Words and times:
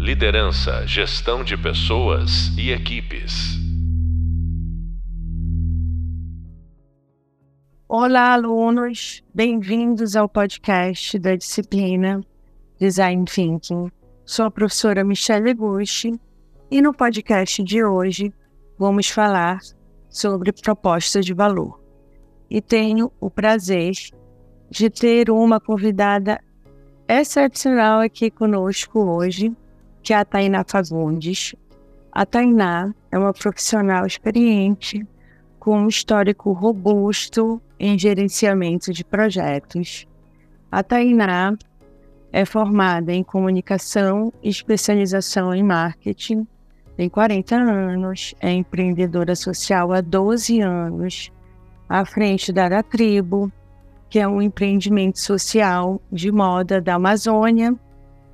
Liderança, 0.00 0.86
gestão 0.86 1.44
de 1.44 1.58
pessoas 1.58 2.56
e 2.56 2.70
equipes. 2.70 3.58
Olá, 7.86 8.32
alunos! 8.32 9.22
Bem-vindos 9.34 10.16
ao 10.16 10.26
podcast 10.26 11.18
da 11.18 11.36
disciplina 11.36 12.22
Design 12.80 13.26
Thinking. 13.26 13.90
Sou 14.24 14.46
a 14.46 14.50
professora 14.50 15.04
Michelle 15.04 15.52
Gucci 15.52 16.18
e 16.70 16.80
no 16.80 16.94
podcast 16.94 17.62
de 17.62 17.84
hoje 17.84 18.32
vamos 18.78 19.10
falar 19.10 19.58
sobre 20.08 20.50
propostas 20.50 21.26
de 21.26 21.34
valor. 21.34 21.78
E 22.48 22.62
tenho 22.62 23.12
o 23.20 23.28
prazer 23.28 23.92
de 24.70 24.88
ter 24.88 25.28
uma 25.30 25.60
convidada 25.60 26.40
excepcional 27.06 28.00
aqui 28.00 28.30
conosco 28.30 28.98
hoje, 28.98 29.54
que 30.02 30.12
é 30.12 30.16
a 30.16 30.24
Tainá 30.24 30.64
Fagundes. 30.66 31.54
A 32.12 32.26
Tainá 32.26 32.94
é 33.10 33.18
uma 33.18 33.32
profissional 33.32 34.06
experiente, 34.06 35.06
com 35.58 35.78
um 35.78 35.88
histórico 35.88 36.52
robusto 36.52 37.60
em 37.78 37.98
gerenciamento 37.98 38.92
de 38.92 39.04
projetos. 39.04 40.06
A 40.72 40.82
Tainá 40.82 41.56
é 42.32 42.44
formada 42.44 43.12
em 43.12 43.22
comunicação 43.22 44.32
e 44.42 44.48
especialização 44.48 45.54
em 45.54 45.62
marketing, 45.62 46.46
tem 47.00 47.08
40 47.08 47.56
anos, 47.56 48.34
é 48.40 48.52
empreendedora 48.52 49.34
social 49.34 49.90
há 49.90 50.02
12 50.02 50.60
anos, 50.60 51.32
à 51.88 52.04
frente 52.04 52.52
da 52.52 52.68
Da 52.68 52.82
Tribo, 52.82 53.50
que 54.10 54.18
é 54.18 54.28
um 54.28 54.42
empreendimento 54.42 55.18
social 55.18 55.98
de 56.12 56.30
moda 56.30 56.78
da 56.78 56.96
Amazônia, 56.96 57.74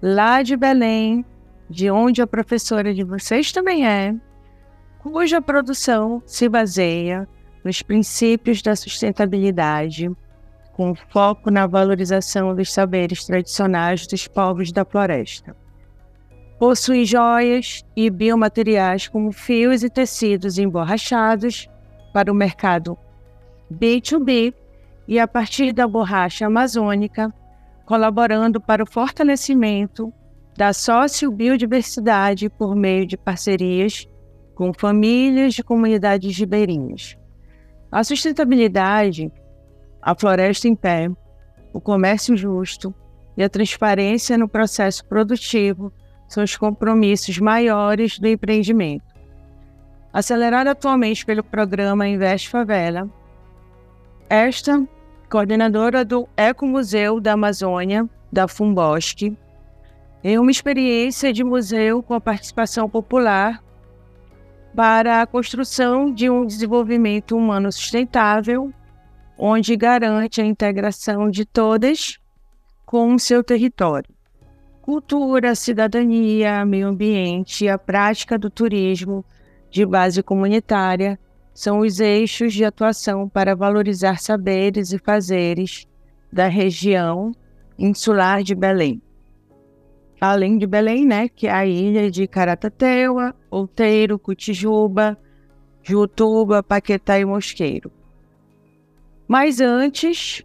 lá 0.03 0.43
de 0.43 0.57
Belém, 0.57 1.25
de 1.69 1.91
onde 1.91 2.23
a 2.23 2.27
professora 2.27 2.95
de 2.95 3.03
vocês 3.03 3.53
também 3.53 3.87
é, 3.87 4.15
cuja 4.99 5.41
produção 5.41 6.23
se 6.27 6.49
baseia 6.49 7.29
nos 7.65 7.83
princípios 7.83 8.63
da 8.63 8.77
sustentabilidade, 8.77 10.11
com 10.73 10.95
foco 10.95 11.51
na 11.51 11.67
valorização 11.67 12.55
dos 12.55 12.73
saberes 12.73 13.25
tradicionais 13.25 14.07
dos 14.07 14.29
povos 14.29 14.71
da 14.71 14.85
floresta. 14.85 15.57
Possui 16.59 17.05
joias 17.05 17.85
e 17.95 18.09
biomateriais 18.09 19.09
como 19.09 19.33
fios 19.33 19.83
e 19.83 19.91
tecidos 19.91 20.59
emborrachados 20.59 21.69
para 22.13 22.31
o 22.33 22.35
mercado 22.35 22.97
B2B 23.73 24.55
e 25.09 25.19
a 25.19 25.29
partir 25.29 25.73
da 25.73 25.87
borracha 25.87 26.47
amazônica, 26.47 27.33
colaborando 27.85 28.61
para 28.61 28.83
o 28.83 28.87
fortalecimento 28.87 30.13
da 30.57 30.73
sociobiodiversidade 30.73 32.49
por 32.49 32.75
meio 32.75 33.07
de 33.07 33.17
parcerias 33.17 34.09
com 34.55 34.73
famílias 34.73 35.55
de 35.55 35.63
comunidades 35.63 36.37
ribeirinhas. 36.39 37.17
A 37.93 38.03
sustentabilidade, 38.03 39.31
a 40.01 40.15
floresta 40.15 40.67
em 40.67 40.75
pé, 40.75 41.11
o 41.73 41.81
comércio 41.81 42.37
justo 42.37 42.95
e 43.37 43.45
a 43.45 43.51
transparência 43.51 44.39
no 44.39 44.49
processo 44.49 45.05
produtivo 45.05 45.93
são 46.27 46.43
os 46.43 46.57
compromissos 46.57 47.39
maiores 47.39 48.19
do 48.19 48.27
empreendimento. 48.27 49.05
Acelerado 50.13 50.69
atualmente 50.69 51.25
pelo 51.27 51.45
programa 51.45 52.09
Investe 52.09 52.49
Favela, 52.49 53.09
esta, 54.31 54.83
coordenadora 55.31 56.05
do 56.05 56.27
Ecomuseu 56.37 57.21
da 57.21 57.35
Amazônia, 57.35 58.09
da 58.33 58.49
Fumbosque, 58.49 59.37
é 60.29 60.41
uma 60.41 60.51
experiência 60.51 61.33
de 61.33 61.45
museu 61.45 62.03
com 62.03 62.13
a 62.13 62.21
participação 62.21 62.91
popular 62.91 63.63
para 64.75 65.23
a 65.23 65.27
construção 65.27 66.13
de 66.13 66.29
um 66.29 66.45
desenvolvimento 66.45 67.37
humano 67.37 67.71
sustentável, 67.71 68.75
onde 69.39 69.77
garante 69.77 70.41
a 70.41 70.45
integração 70.45 71.31
de 71.31 71.45
todas 71.45 72.19
com 72.85 73.15
o 73.15 73.21
seu 73.21 73.45
território. 73.45 74.13
Cultura, 74.83 75.55
cidadania, 75.55 76.67
meio 76.67 76.89
ambiente 76.89 77.69
a 77.69 77.79
prática 77.79 78.37
do 78.37 78.51
turismo 78.51 79.25
de 79.71 79.87
base 79.87 80.25
comunitária 80.25 81.21
são 81.55 81.79
os 81.79 82.01
eixos 82.01 82.53
de 82.53 82.65
atuação 82.65 83.29
para 83.29 83.55
valorizar 83.55 84.19
saberes 84.19 84.93
e 84.93 84.99
fazeres 84.99 85.87
da 86.33 86.49
região 86.49 87.31
insular 87.79 88.43
de 88.43 88.57
Belém 88.57 89.01
além 90.21 90.59
de 90.59 90.67
Belém, 90.67 91.07
né, 91.07 91.29
que 91.29 91.47
é 91.47 91.53
a 91.53 91.67
ilha 91.67 92.11
de 92.11 92.27
Caratateua, 92.27 93.35
Outeiro, 93.51 94.19
Cutijuba, 94.19 95.19
Jutuba, 95.83 96.63
Paquetá 96.63 97.19
e 97.19 97.25
Mosqueiro. 97.25 97.91
Mas 99.29 99.61
antes 99.61 100.45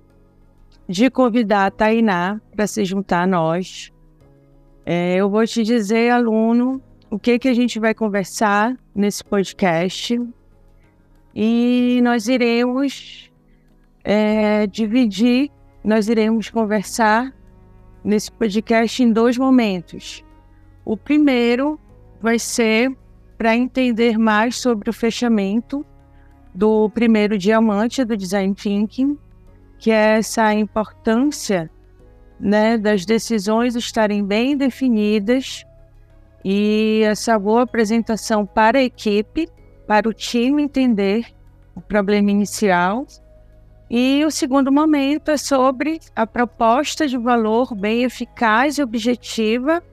de 0.87 1.09
convidar 1.09 1.67
a 1.67 1.71
Tainá 1.71 2.41
para 2.55 2.67
se 2.67 2.83
juntar 2.83 3.23
a 3.23 3.27
nós, 3.27 3.91
é, 4.85 5.15
eu 5.15 5.29
vou 5.29 5.45
te 5.45 5.63
dizer, 5.63 6.11
aluno, 6.11 6.81
o 7.09 7.19
que, 7.19 7.37
que 7.37 7.47
a 7.47 7.53
gente 7.53 7.79
vai 7.79 7.93
conversar 7.93 8.77
nesse 8.95 9.23
podcast. 9.23 10.19
E 11.35 11.99
nós 12.03 12.27
iremos 12.27 13.31
é, 14.03 14.65
dividir, 14.67 15.51
nós 15.83 16.07
iremos 16.07 16.49
conversar 16.49 17.33
nesse 18.03 18.31
podcast 18.31 19.01
em 19.01 19.11
dois 19.11 19.37
momentos. 19.37 20.23
O 20.83 20.97
primeiro 20.97 21.79
vai 22.21 22.39
ser 22.39 22.95
para 23.37 23.55
entender 23.55 24.17
mais 24.17 24.57
sobre 24.57 24.89
o 24.89 24.93
fechamento 24.93 25.85
do 26.53 26.89
primeiro 26.89 27.37
diamante 27.37 28.03
do 28.03 28.15
Design 28.17 28.53
Thinking, 28.53 29.17
que 29.79 29.89
é 29.89 30.17
essa 30.17 30.53
importância 30.53 31.69
né, 32.39 32.77
das 32.77 33.05
decisões 33.05 33.75
estarem 33.75 34.25
bem 34.25 34.57
definidas 34.57 35.63
e 36.43 37.01
essa 37.05 37.37
boa 37.37 37.63
apresentação 37.63 38.45
para 38.45 38.79
a 38.79 38.83
equipe, 38.83 39.47
para 39.87 40.09
o 40.09 40.13
time 40.13 40.63
entender 40.63 41.25
o 41.75 41.81
problema 41.81 42.31
inicial 42.31 43.05
e 43.93 44.23
o 44.23 44.31
segundo 44.31 44.71
momento 44.71 45.31
é 45.31 45.35
sobre 45.35 45.99
a 46.15 46.25
proposta 46.25 47.05
de 47.05 47.17
valor 47.17 47.75
bem 47.75 48.05
eficaz 48.05 48.77
e 48.77 48.81
objetiva, 48.81 49.83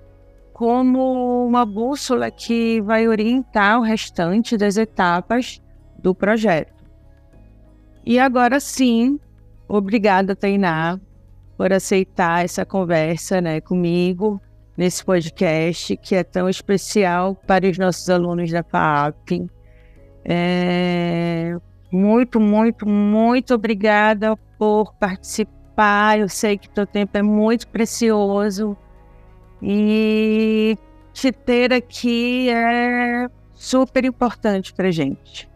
como 0.53 1.45
uma 1.45 1.67
bússola 1.67 2.31
que 2.31 2.81
vai 2.83 3.09
orientar 3.09 3.81
o 3.81 3.83
restante 3.83 4.57
das 4.57 4.77
etapas 4.77 5.61
do 5.99 6.15
projeto. 6.15 6.85
E 8.07 8.21
agora 8.21 8.61
sim, 8.61 9.19
obrigada, 9.67 10.37
Tainá, 10.37 11.01
por 11.57 11.73
aceitar 11.73 12.45
essa 12.45 12.65
conversa 12.65 13.41
né, 13.41 13.61
comigo 13.61 14.41
nesse 14.77 15.05
podcast 15.05 15.97
que 15.97 16.15
é 16.15 16.23
tão 16.23 16.49
especial 16.49 17.35
para 17.49 17.69
os 17.69 17.77
nossos 17.77 18.09
alunos 18.09 18.53
da 18.53 18.63
FAP. 18.63 19.51
É, 20.25 21.59
muito, 21.91 22.39
muito, 22.39 22.89
muito 22.89 23.55
obrigada 23.55 24.37
por 24.59 24.95
participar. 24.95 26.19
Eu 26.19 26.29
sei 26.29 26.59
que 26.59 26.69
teu 26.69 26.87
tempo 26.87 27.17
é 27.17 27.23
muito 27.23 27.69
precioso 27.69 28.77
e 29.63 30.77
te 31.13 31.33
ter 31.33 31.73
aqui 31.73 32.51
é 32.51 33.29
super 33.55 34.05
importante 34.05 34.73
para 34.73 34.91
gente. 34.91 35.49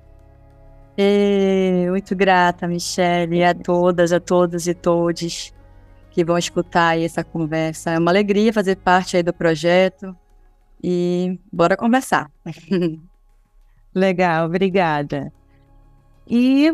E 0.96 1.86
muito 1.88 2.14
grata, 2.14 2.66
Michelle, 2.66 3.44
a 3.44 3.54
todas, 3.54 4.12
a 4.12 4.20
todos 4.20 4.66
e 4.66 4.74
todes 4.74 5.54
que 6.10 6.24
vão 6.24 6.36
escutar 6.36 6.98
essa 6.98 7.24
conversa. 7.24 7.92
É 7.92 7.98
uma 7.98 8.10
alegria 8.10 8.52
fazer 8.52 8.76
parte 8.76 9.16
aí 9.16 9.22
do 9.22 9.32
projeto 9.32 10.14
e 10.82 11.38
bora 11.50 11.76
conversar. 11.76 12.30
Legal, 13.94 14.46
obrigada. 14.46 15.32
E 16.26 16.72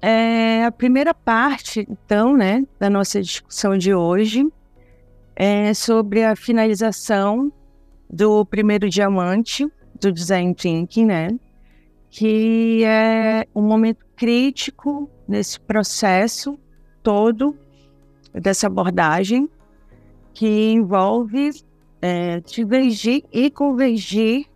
é, 0.00 0.64
a 0.64 0.70
primeira 0.70 1.14
parte, 1.14 1.86
então, 1.88 2.36
né, 2.36 2.64
da 2.78 2.90
nossa 2.90 3.20
discussão 3.20 3.76
de 3.78 3.94
hoje 3.94 4.46
é 5.34 5.72
sobre 5.74 6.22
a 6.24 6.36
finalização 6.36 7.52
do 8.08 8.44
primeiro 8.44 8.88
diamante 8.88 9.66
do 10.00 10.12
Design 10.12 10.54
Thinking, 10.54 11.06
né, 11.06 11.28
que 12.10 12.84
é 12.84 13.46
um 13.54 13.62
momento 13.62 14.04
crítico 14.14 15.10
nesse 15.26 15.58
processo 15.58 16.58
todo 17.02 17.56
dessa 18.32 18.66
abordagem 18.66 19.48
que 20.32 20.72
envolve 20.72 21.50
é, 22.02 22.40
divergir 22.40 23.24
e 23.32 23.50
convergir 23.50 24.46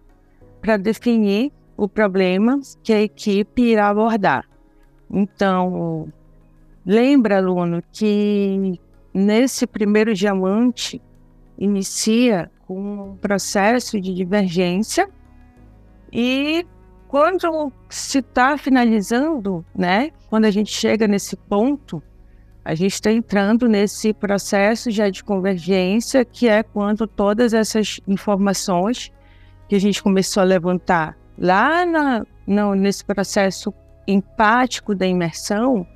para 0.60 0.76
definir 0.76 1.52
o 1.78 1.88
problema 1.88 2.60
que 2.82 2.92
a 2.92 3.00
equipe 3.00 3.62
irá 3.62 3.88
abordar. 3.88 4.44
Então, 5.08 6.12
lembra, 6.84 7.36
aluno, 7.36 7.80
que 7.92 8.78
nesse 9.14 9.64
primeiro 9.64 10.12
diamante 10.12 11.00
inicia 11.56 12.50
com 12.66 13.10
um 13.10 13.16
processo 13.16 14.00
de 14.00 14.12
divergência 14.12 15.08
e 16.12 16.66
quando 17.06 17.72
se 17.88 18.18
está 18.18 18.58
finalizando, 18.58 19.64
né? 19.74 20.10
Quando 20.28 20.46
a 20.46 20.50
gente 20.50 20.72
chega 20.72 21.06
nesse 21.06 21.36
ponto, 21.36 22.02
a 22.64 22.74
gente 22.74 22.94
está 22.94 23.12
entrando 23.12 23.68
nesse 23.68 24.12
processo 24.12 24.90
já 24.90 25.08
de 25.08 25.22
convergência, 25.22 26.24
que 26.24 26.48
é 26.48 26.62
quando 26.62 27.06
todas 27.06 27.54
essas 27.54 28.00
informações 28.06 29.12
que 29.68 29.76
a 29.76 29.80
gente 29.80 30.02
começou 30.02 30.42
a 30.42 30.44
levantar 30.44 31.17
lá 31.38 31.86
na, 31.86 32.26
no, 32.46 32.74
nesse 32.74 33.04
processo 33.04 33.72
empático 34.06 34.94
da 34.94 35.06
imersão, 35.06 35.86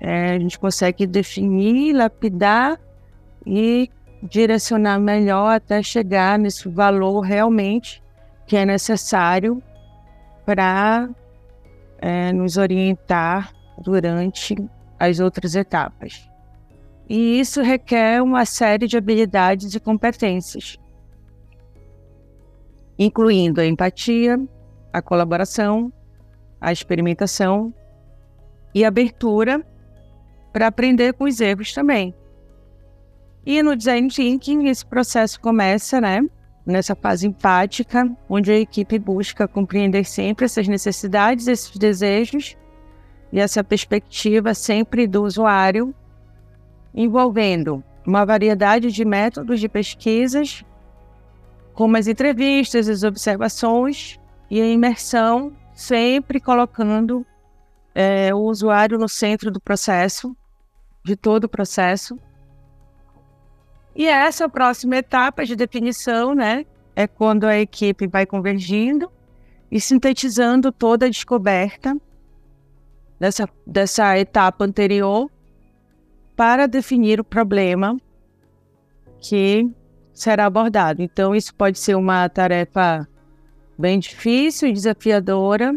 é, 0.00 0.32
a 0.32 0.38
gente 0.38 0.58
consegue 0.58 1.06
definir, 1.06 1.94
lapidar 1.94 2.78
e 3.46 3.90
direcionar 4.22 4.98
melhor 4.98 5.56
até 5.56 5.82
chegar 5.82 6.38
nesse 6.38 6.68
valor 6.68 7.20
realmente 7.20 8.02
que 8.46 8.56
é 8.56 8.64
necessário 8.64 9.62
para 10.44 11.08
é, 11.98 12.32
nos 12.32 12.56
orientar 12.56 13.52
durante 13.78 14.56
as 14.98 15.20
outras 15.20 15.54
etapas. 15.54 16.28
E 17.08 17.40
isso 17.40 17.62
requer 17.62 18.22
uma 18.22 18.44
série 18.44 18.86
de 18.86 18.96
habilidades 18.96 19.74
e 19.74 19.80
competências, 19.80 20.78
incluindo 22.98 23.60
a 23.60 23.66
empatia, 23.66 24.38
a 24.92 25.00
colaboração, 25.00 25.92
a 26.60 26.72
experimentação 26.72 27.72
e 28.74 28.84
abertura 28.84 29.64
para 30.52 30.66
aprender 30.66 31.14
com 31.14 31.24
os 31.24 31.40
erros 31.40 31.72
também. 31.72 32.14
E 33.44 33.62
no 33.62 33.74
design 33.74 34.08
thinking 34.08 34.68
esse 34.68 34.86
processo 34.86 35.40
começa, 35.40 36.00
né, 36.00 36.20
nessa 36.64 36.94
fase 36.94 37.26
empática, 37.26 38.08
onde 38.28 38.52
a 38.52 38.58
equipe 38.58 38.98
busca 38.98 39.48
compreender 39.48 40.04
sempre 40.04 40.44
essas 40.44 40.68
necessidades, 40.68 41.48
esses 41.48 41.76
desejos 41.76 42.56
e 43.32 43.40
essa 43.40 43.64
perspectiva 43.64 44.54
sempre 44.54 45.06
do 45.06 45.24
usuário, 45.24 45.92
envolvendo 46.94 47.82
uma 48.06 48.24
variedade 48.24 48.92
de 48.92 49.04
métodos 49.04 49.58
de 49.58 49.68
pesquisas, 49.68 50.64
como 51.74 51.96
as 51.96 52.06
entrevistas, 52.06 52.88
as 52.88 53.02
observações 53.02 54.18
e 54.50 54.60
a 54.60 54.66
imersão, 54.66 55.52
sempre 55.74 56.40
colocando 56.40 57.26
é, 57.94 58.34
o 58.34 58.38
usuário 58.38 58.98
no 58.98 59.08
centro 59.08 59.50
do 59.50 59.60
processo, 59.60 60.36
de 61.04 61.16
todo 61.16 61.44
o 61.44 61.48
processo. 61.48 62.18
E 63.94 64.06
essa 64.06 64.48
próxima 64.48 64.96
etapa 64.96 65.44
de 65.44 65.56
definição, 65.56 66.34
né, 66.34 66.64
é 66.94 67.06
quando 67.06 67.44
a 67.44 67.58
equipe 67.58 68.06
vai 68.06 68.26
convergindo 68.26 69.10
e 69.70 69.80
sintetizando 69.80 70.70
toda 70.70 71.06
a 71.06 71.08
descoberta 71.08 71.96
dessa, 73.18 73.48
dessa 73.66 74.18
etapa 74.18 74.64
anterior 74.64 75.30
para 76.36 76.66
definir 76.66 77.20
o 77.20 77.24
problema 77.24 77.96
que 79.20 79.70
será 80.12 80.46
abordado. 80.46 81.02
Então, 81.02 81.34
isso 81.34 81.54
pode 81.54 81.78
ser 81.78 81.94
uma 81.96 82.28
tarefa 82.28 83.06
bem 83.78 83.98
difícil 83.98 84.68
e 84.68 84.72
desafiadora, 84.72 85.74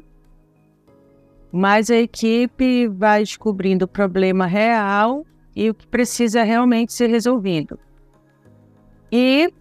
mas 1.52 1.90
a 1.90 1.96
equipe 1.96 2.88
vai 2.88 3.22
descobrindo 3.22 3.86
o 3.86 3.88
problema 3.88 4.46
real 4.46 5.26
e 5.56 5.70
o 5.70 5.74
que 5.74 5.88
precisa 5.88 6.44
realmente 6.44 6.92
ser 6.92 7.08
resolvido. 7.08 7.80
E 9.12 9.52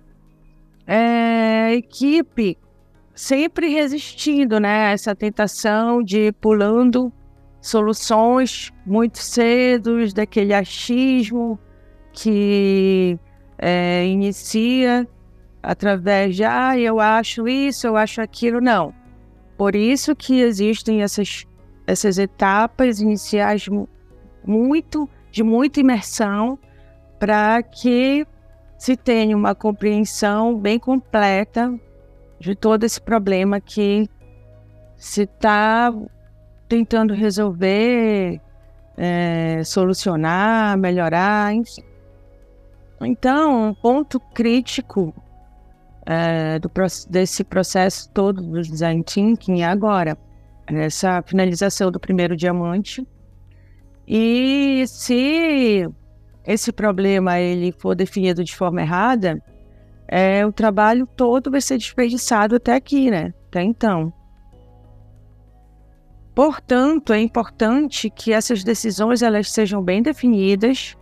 é, 0.87 1.67
a 1.69 1.75
equipe 1.75 2.59
sempre 3.15 3.69
resistindo 3.69 4.59
né, 4.59 4.88
a 4.88 4.91
essa 4.91 5.15
tentação 5.15 6.03
de 6.03 6.27
ir 6.27 6.32
pulando 6.35 7.12
soluções 7.61 8.73
muito 8.85 9.19
cedo, 9.19 10.12
daquele 10.12 10.53
achismo 10.53 11.59
que 12.12 13.19
é, 13.59 14.06
inicia 14.06 15.09
através 15.62 16.37
de 16.37 16.45
ah, 16.45 16.79
eu 16.79 17.01
acho 17.01 17.49
isso, 17.49 17.87
eu 17.87 17.97
acho 17.97 18.21
aquilo. 18.21 18.61
Não. 18.61 18.95
Por 19.56 19.75
isso 19.75 20.15
que 20.15 20.41
existem 20.41 21.03
essas, 21.03 21.47
essas 21.87 22.19
etapas 22.19 23.01
iniciais 23.01 23.69
muito 24.45 25.09
de 25.31 25.43
muita 25.43 25.81
imersão 25.81 26.59
para 27.19 27.62
que 27.62 28.27
se 28.77 28.97
tenha 28.97 29.37
uma 29.37 29.55
compreensão 29.55 30.59
bem 30.59 30.79
completa 30.79 31.73
de 32.39 32.55
todo 32.55 32.85
esse 32.85 33.01
problema 33.01 33.61
que 33.61 34.09
se 34.97 35.23
está 35.23 35.93
tentando 36.69 37.15
resolver, 37.15 38.41
é, 38.97 39.62
solucionar, 39.65 40.77
melhorar, 40.77 41.55
enfim. 41.55 41.83
Então, 43.00 43.69
um 43.69 43.75
ponto 43.75 44.19
crítico 44.19 45.14
é, 46.06 46.58
do, 46.58 46.70
desse 47.08 47.44
processo 47.44 48.11
todo 48.11 48.43
do 48.43 48.62
design 48.62 49.02
thinking 49.02 49.62
é 49.62 49.67
agora, 49.67 50.17
essa 50.67 51.23
finalização 51.23 51.91
do 51.91 52.00
primeiro 52.00 52.37
diamante. 52.37 53.06
E 54.06 54.85
se 54.87 55.88
esse 56.46 56.73
problema 56.73 57.38
ele 57.41 57.73
for 57.73 57.94
definido 57.94 58.44
de 58.44 58.55
forma 58.55 58.82
errada, 58.82 59.43
é, 60.06 60.44
o 60.44 60.52
trabalho 60.52 61.06
todo 61.06 61.50
vai 61.50 61.61
ser 61.61 61.79
desperdiçado 61.79 62.56
até 62.56 62.75
aqui, 62.75 63.11
né? 63.11 63.32
Até 63.49 63.62
então. 63.62 64.12
Portanto, 66.35 67.12
é 67.12 67.20
importante 67.20 68.11
que 68.11 68.32
essas 68.32 68.64
decisões 68.64 69.23
elas 69.23 69.50
sejam 69.50 69.82
bem 69.82 70.02
definidas. 70.02 70.96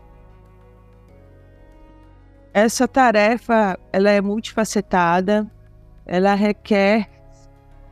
Essa 2.55 2.87
tarefa 2.87 3.79
ela 3.93 4.11
é 4.11 4.21
multifacetada, 4.21 5.51
ela 6.05 6.35
requer 6.35 7.09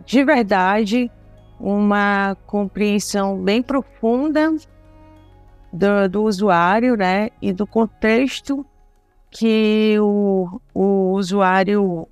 de 0.04 0.24
verdade 0.24 1.10
uma 1.58 2.36
compreensão 2.46 3.38
bem 3.42 3.62
profunda 3.62 4.54
do, 5.72 6.08
do 6.10 6.24
usuário, 6.24 6.96
né, 6.96 7.30
e 7.40 7.52
do 7.52 7.66
contexto 7.66 8.64
que 9.30 9.96
o, 10.00 10.60
o 10.74 11.12
usuário 11.12 12.08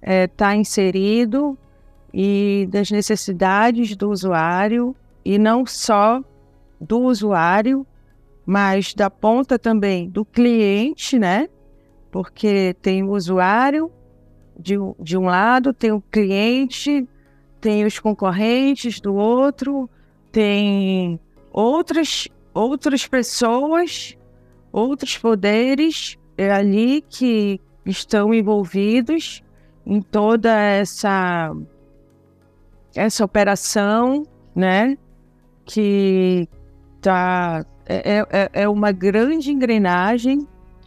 está 0.00 0.12
é, 0.12 0.26
tá 0.26 0.54
inserido 0.54 1.58
e 2.14 2.68
das 2.70 2.90
necessidades 2.90 3.96
do 3.96 4.10
usuário 4.10 4.94
e 5.24 5.38
não 5.38 5.66
só 5.66 6.22
do 6.80 7.00
usuário, 7.00 7.86
mas 8.48 8.94
da 8.94 9.10
ponta 9.10 9.58
também 9.58 10.08
do 10.08 10.24
cliente, 10.24 11.18
né? 11.18 11.50
Porque 12.10 12.74
tem 12.80 13.02
o 13.02 13.10
usuário 13.10 13.92
de, 14.58 14.76
de 14.98 15.18
um 15.18 15.26
lado, 15.26 15.74
tem 15.74 15.92
o 15.92 16.00
cliente, 16.00 17.06
tem 17.60 17.84
os 17.84 17.98
concorrentes 17.98 19.02
do 19.02 19.14
outro, 19.14 19.86
tem 20.32 21.20
outras, 21.52 22.26
outras 22.54 23.06
pessoas, 23.06 24.16
outros 24.72 25.18
poderes 25.18 26.16
é 26.38 26.50
ali 26.50 27.04
que 27.06 27.60
estão 27.84 28.32
envolvidos 28.32 29.42
em 29.84 30.00
toda 30.00 30.58
essa 30.58 31.54
essa 32.96 33.22
operação, 33.26 34.26
né? 34.56 34.96
Que 35.66 36.48
tá 37.02 37.62
é, 37.88 38.18
é, 38.30 38.50
é 38.62 38.68
uma 38.68 38.92
grande 38.92 39.50
engrenagem, 39.50 40.46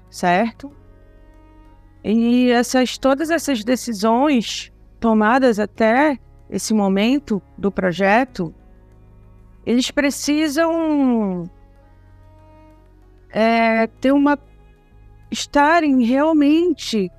certo? 0.10 0.72
E 2.04 2.52
essas 2.52 2.98
todas 2.98 3.30
essas 3.30 3.64
decisões 3.64 4.72
tomadas 5.00 5.60
até 5.60 6.20
esse 6.50 6.74
momento 6.74 7.42
do 7.58 7.72
projeto 7.72 8.54
eles 9.66 9.90
precisam 9.92 11.50
é, 13.30 13.88
ter 13.88 14.12
uma 14.12 14.38
estarem 15.30 16.04
realmente 16.04 17.10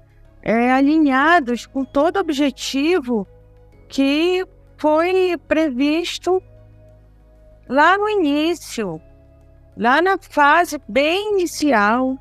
é, 0.42 0.70
alinhados 0.72 1.66
com 1.66 1.84
todo 1.84 2.16
o 2.16 2.20
objetivo 2.20 3.26
que 3.88 4.44
foi 4.76 5.36
previsto 5.48 6.42
lá 7.68 7.96
no 7.96 8.08
início, 8.08 9.00
lá 9.76 10.02
na 10.02 10.18
fase 10.18 10.80
bem 10.88 11.32
inicial, 11.34 12.18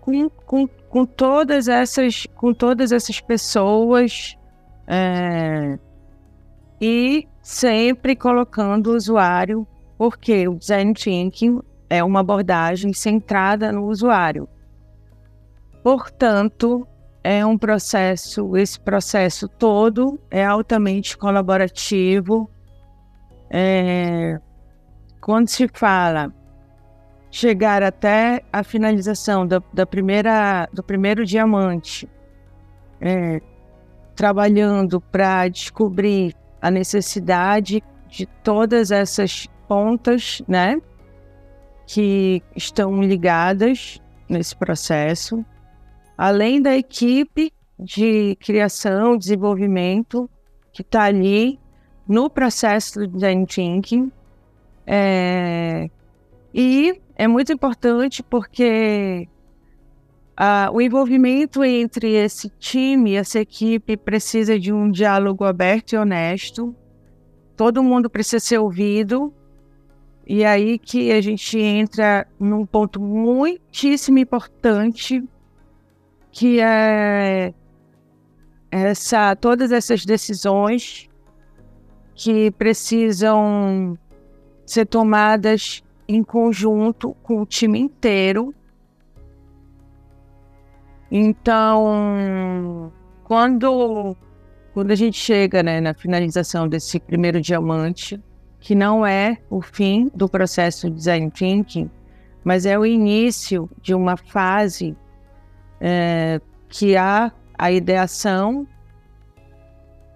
com, 0.00 0.28
com, 0.28 0.68
com 0.68 1.04
todas 1.04 1.68
essas 1.68 2.26
com 2.34 2.54
todas 2.54 2.92
essas 2.92 3.20
pessoas 3.20 4.36
é, 4.86 5.78
e 6.80 7.26
sempre 7.42 8.14
colocando 8.14 8.90
o 8.90 8.96
usuário, 8.96 9.66
porque 9.98 10.46
o 10.46 10.54
design 10.54 10.94
thinking 10.94 11.60
é 11.88 12.02
uma 12.02 12.20
abordagem 12.20 12.92
centrada 12.92 13.72
no 13.72 13.86
usuário. 13.86 14.48
portanto, 15.82 16.86
é 17.22 17.44
um 17.44 17.58
processo, 17.58 18.56
esse 18.56 18.78
processo 18.78 19.48
todo 19.48 20.16
é 20.30 20.44
altamente 20.44 21.18
colaborativo. 21.18 22.48
É, 23.50 24.40
quando 25.20 25.48
se 25.48 25.68
fala 25.72 26.32
chegar 27.30 27.82
até 27.82 28.42
a 28.52 28.62
finalização 28.62 29.46
da, 29.46 29.62
da 29.72 29.86
primeira, 29.86 30.68
do 30.72 30.82
primeiro 30.82 31.24
diamante, 31.24 32.08
é, 33.00 33.40
trabalhando 34.14 35.00
para 35.00 35.48
descobrir 35.48 36.34
a 36.60 36.70
necessidade 36.70 37.82
de 38.08 38.26
todas 38.42 38.90
essas 38.90 39.46
pontas, 39.68 40.42
né, 40.48 40.80
que 41.86 42.42
estão 42.54 43.02
ligadas 43.02 44.00
nesse 44.28 44.56
processo, 44.56 45.44
além 46.16 46.60
da 46.60 46.76
equipe 46.76 47.52
de 47.78 48.36
criação, 48.40 49.16
desenvolvimento 49.16 50.28
que 50.72 50.82
está 50.82 51.04
ali 51.04 51.60
no 52.08 52.30
processo 52.30 53.00
do 53.00 53.06
design 53.06 53.46
thinking, 53.46 54.10
é, 54.86 55.90
e 56.54 57.00
é 57.16 57.26
muito 57.26 57.50
importante 57.50 58.22
porque 58.22 59.26
uh, 60.38 60.70
o 60.70 60.80
envolvimento 60.82 61.64
entre 61.64 62.12
esse 62.12 62.50
time, 62.58 63.14
essa 63.14 63.40
equipe, 63.40 63.96
precisa 63.96 64.58
de 64.58 64.72
um 64.72 64.90
diálogo 64.90 65.44
aberto 65.44 65.94
e 65.94 65.96
honesto. 65.96 66.76
Todo 67.56 67.82
mundo 67.82 68.10
precisa 68.10 68.38
ser 68.38 68.58
ouvido. 68.58 69.32
E 70.26 70.44
aí 70.44 70.78
que 70.78 71.10
a 71.12 71.20
gente 71.22 71.58
entra 71.58 72.26
num 72.38 72.66
ponto 72.66 73.00
muitíssimo 73.00 74.18
importante, 74.18 75.24
que 76.30 76.60
é 76.60 77.54
essa, 78.70 79.34
todas 79.36 79.72
essas 79.72 80.04
decisões 80.04 81.08
que 82.14 82.50
precisam 82.50 83.96
ser 84.66 84.84
tomadas 84.84 85.82
em 86.08 86.22
conjunto 86.22 87.14
com 87.22 87.42
o 87.42 87.46
time 87.46 87.78
inteiro. 87.78 88.54
Então, 91.10 92.92
quando, 93.24 94.16
quando 94.72 94.90
a 94.90 94.94
gente 94.94 95.18
chega 95.18 95.62
né, 95.62 95.80
na 95.80 95.94
finalização 95.94 96.68
desse 96.68 96.98
primeiro 96.98 97.40
diamante, 97.40 98.20
que 98.60 98.74
não 98.74 99.06
é 99.06 99.38
o 99.48 99.60
fim 99.60 100.10
do 100.14 100.28
processo 100.28 100.90
de 100.90 100.96
design 100.96 101.30
thinking, 101.30 101.90
mas 102.42 102.66
é 102.66 102.78
o 102.78 102.84
início 102.84 103.70
de 103.80 103.94
uma 103.94 104.16
fase 104.16 104.96
é, 105.80 106.40
que 106.68 106.96
há 106.96 107.32
a 107.58 107.70
ideação, 107.70 108.66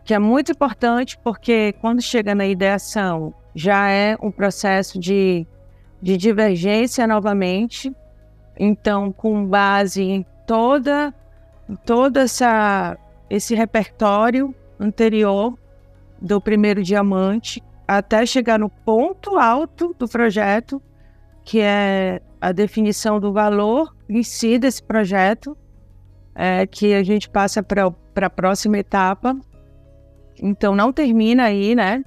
que 0.04 0.14
é 0.14 0.18
muito 0.18 0.52
importante 0.52 1.18
porque 1.22 1.74
quando 1.80 2.02
chega 2.02 2.34
na 2.34 2.46
ideação 2.46 3.34
já 3.54 3.88
é 3.88 4.16
um 4.22 4.30
processo 4.30 4.98
de 4.98 5.46
de 6.00 6.16
divergência 6.16 7.06
novamente. 7.06 7.94
Então, 8.58 9.12
com 9.12 9.44
base 9.46 10.02
em 10.02 10.24
toda 10.46 11.14
toda 11.84 12.22
essa 12.22 12.98
esse 13.28 13.54
repertório 13.54 14.52
anterior 14.78 15.56
do 16.20 16.40
primeiro 16.40 16.82
diamante 16.82 17.62
até 17.86 18.24
chegar 18.24 18.58
no 18.58 18.68
ponto 18.68 19.36
alto 19.36 19.94
do 19.98 20.06
projeto, 20.06 20.80
que 21.44 21.60
é 21.60 22.20
a 22.40 22.52
definição 22.52 23.18
do 23.18 23.32
valor 23.32 23.94
em 24.08 24.22
si 24.22 24.58
desse 24.58 24.82
projeto, 24.82 25.56
é, 26.34 26.66
que 26.66 26.94
a 26.94 27.02
gente 27.02 27.28
passa 27.28 27.62
para 27.62 27.92
a 28.14 28.30
próxima 28.30 28.78
etapa. 28.78 29.36
Então, 30.40 30.74
não 30.74 30.92
termina 30.92 31.44
aí, 31.44 31.74
né? 31.74 32.04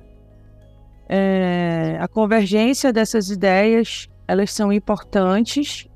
É, 1.08 1.98
a 2.00 2.08
convergência 2.08 2.92
dessas 2.94 3.30
ideias, 3.30 4.10
elas 4.28 4.52
são 4.52 4.72
importantes, 4.72 5.88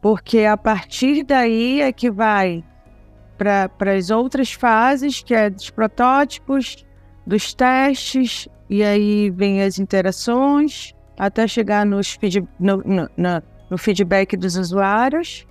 porque 0.00 0.44
a 0.44 0.56
partir 0.56 1.24
daí 1.24 1.80
é 1.80 1.92
que 1.92 2.10
vai 2.10 2.64
para 3.36 3.92
as 3.96 4.10
outras 4.10 4.52
fases, 4.52 5.22
que 5.22 5.34
é 5.34 5.48
dos 5.48 5.70
protótipos, 5.70 6.84
dos 7.26 7.54
testes, 7.54 8.46
e 8.68 8.82
aí 8.82 9.30
vem 9.30 9.62
as 9.62 9.78
interações, 9.78 10.94
até 11.18 11.46
chegar 11.46 11.84
nos 11.86 12.12
feed, 12.12 12.46
no, 12.58 12.78
no, 12.78 13.08
no, 13.16 13.42
no 13.70 13.78
feedback 13.78 14.36
dos 14.36 14.56
usuários. 14.56 15.46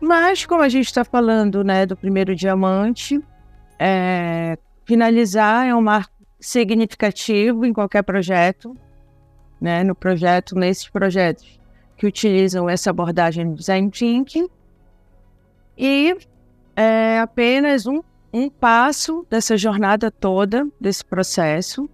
Mas, 0.00 0.44
como 0.44 0.62
a 0.62 0.68
gente 0.68 0.86
está 0.86 1.04
falando 1.04 1.62
né, 1.64 1.86
do 1.86 1.96
primeiro 1.96 2.34
diamante, 2.34 3.20
é, 3.78 4.58
finalizar 4.84 5.66
é 5.66 5.74
um 5.74 5.80
marco 5.80 6.15
significativo 6.46 7.66
em 7.66 7.72
qualquer 7.72 8.02
projeto, 8.02 8.76
né? 9.60 9.82
No 9.82 9.96
projeto, 9.96 10.54
nesses 10.54 10.88
projetos 10.88 11.58
que 11.96 12.06
utilizam 12.06 12.68
essa 12.68 12.90
abordagem 12.90 13.50
do 13.50 13.56
design 13.56 13.90
thinking. 13.90 14.48
E 15.76 16.16
é 16.76 17.18
apenas 17.18 17.84
um, 17.84 18.00
um 18.32 18.48
passo 18.48 19.26
dessa 19.28 19.56
jornada 19.56 20.08
toda, 20.08 20.68
desse 20.80 21.04
processo. 21.04 21.90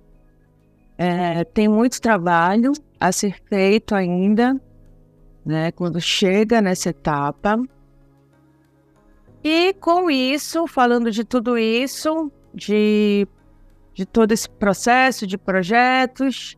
É, 0.99 1.44
tem 1.44 1.66
muito 1.66 1.99
trabalho 1.99 2.73
a 3.00 3.11
ser 3.11 3.40
feito 3.49 3.94
ainda, 3.94 4.61
né? 5.47 5.73
Quando 5.73 5.99
chega 5.99 6.61
nessa 6.61 6.90
etapa. 6.90 7.59
E 9.42 9.73
com 9.80 10.11
isso, 10.11 10.66
falando 10.66 11.11
de 11.11 11.25
tudo 11.25 11.56
isso, 11.56 12.30
de 12.54 13.26
de 13.94 14.06
todo 14.06 14.32
esse 14.32 14.49
processo 14.49 15.26
de 15.26 15.37
projetos. 15.37 16.56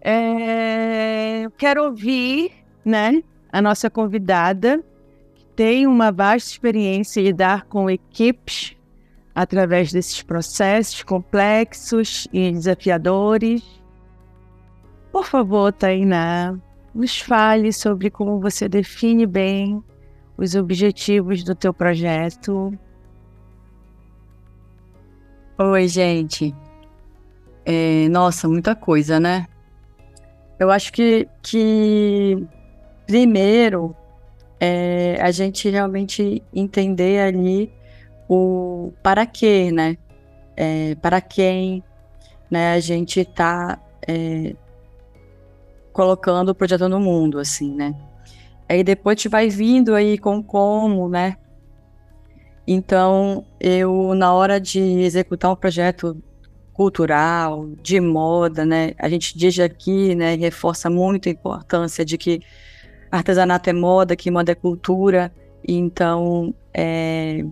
É, 0.00 1.46
quero 1.56 1.84
ouvir 1.84 2.52
né, 2.84 3.22
a 3.52 3.62
nossa 3.62 3.88
convidada, 3.88 4.84
que 5.34 5.46
tem 5.56 5.86
uma 5.86 6.10
vasta 6.10 6.50
experiência 6.50 7.20
em 7.20 7.24
lidar 7.24 7.64
com 7.66 7.88
equipes 7.88 8.76
através 9.34 9.92
desses 9.92 10.22
processos 10.22 11.02
complexos 11.02 12.28
e 12.32 12.52
desafiadores. 12.52 13.62
Por 15.10 15.24
favor, 15.24 15.72
Tainá, 15.72 16.56
nos 16.94 17.20
fale 17.20 17.72
sobre 17.72 18.10
como 18.10 18.40
você 18.40 18.68
define 18.68 19.26
bem 19.26 19.82
os 20.36 20.54
objetivos 20.54 21.42
do 21.42 21.54
teu 21.54 21.72
projeto. 21.72 22.76
Oi, 25.58 25.88
gente. 25.88 26.54
É, 27.64 28.08
nossa, 28.08 28.48
muita 28.48 28.74
coisa, 28.74 29.18
né? 29.18 29.46
Eu 30.58 30.70
acho 30.70 30.92
que, 30.92 31.28
que 31.42 32.46
primeiro 33.06 33.96
é 34.60 35.18
a 35.20 35.30
gente 35.30 35.68
realmente 35.68 36.42
entender 36.52 37.20
ali 37.20 37.72
o 38.28 38.92
para 39.02 39.26
quê, 39.26 39.70
né? 39.72 39.96
É, 40.56 40.94
para 40.96 41.20
quem 41.20 41.82
né, 42.50 42.74
a 42.74 42.80
gente 42.80 43.20
está 43.20 43.80
é, 44.06 44.54
colocando 45.92 46.50
o 46.50 46.54
projeto 46.54 46.88
no 46.88 47.00
mundo, 47.00 47.38
assim, 47.38 47.74
né? 47.74 47.94
Aí 48.68 48.84
depois 48.84 49.16
gente 49.16 49.28
vai 49.28 49.48
vindo 49.48 49.94
aí 49.94 50.16
com 50.16 50.42
como, 50.42 51.08
né? 51.08 51.36
Então, 52.66 53.44
eu, 53.60 54.14
na 54.14 54.32
hora 54.32 54.60
de 54.60 54.80
executar 54.80 55.50
um 55.50 55.56
projeto 55.56 56.16
cultural, 56.74 57.68
de 57.82 58.00
moda, 58.00 58.66
né? 58.66 58.92
A 58.98 59.08
gente 59.08 59.38
diz 59.38 59.58
aqui, 59.60 60.14
né, 60.14 60.34
reforça 60.34 60.90
muito 60.90 61.28
a 61.28 61.32
importância 61.32 62.04
de 62.04 62.18
que 62.18 62.40
artesanato 63.10 63.70
é 63.70 63.72
moda, 63.72 64.16
que 64.16 64.30
moda 64.30 64.52
é 64.52 64.54
cultura. 64.54 65.32
Então, 65.66 66.52
é, 66.74 67.44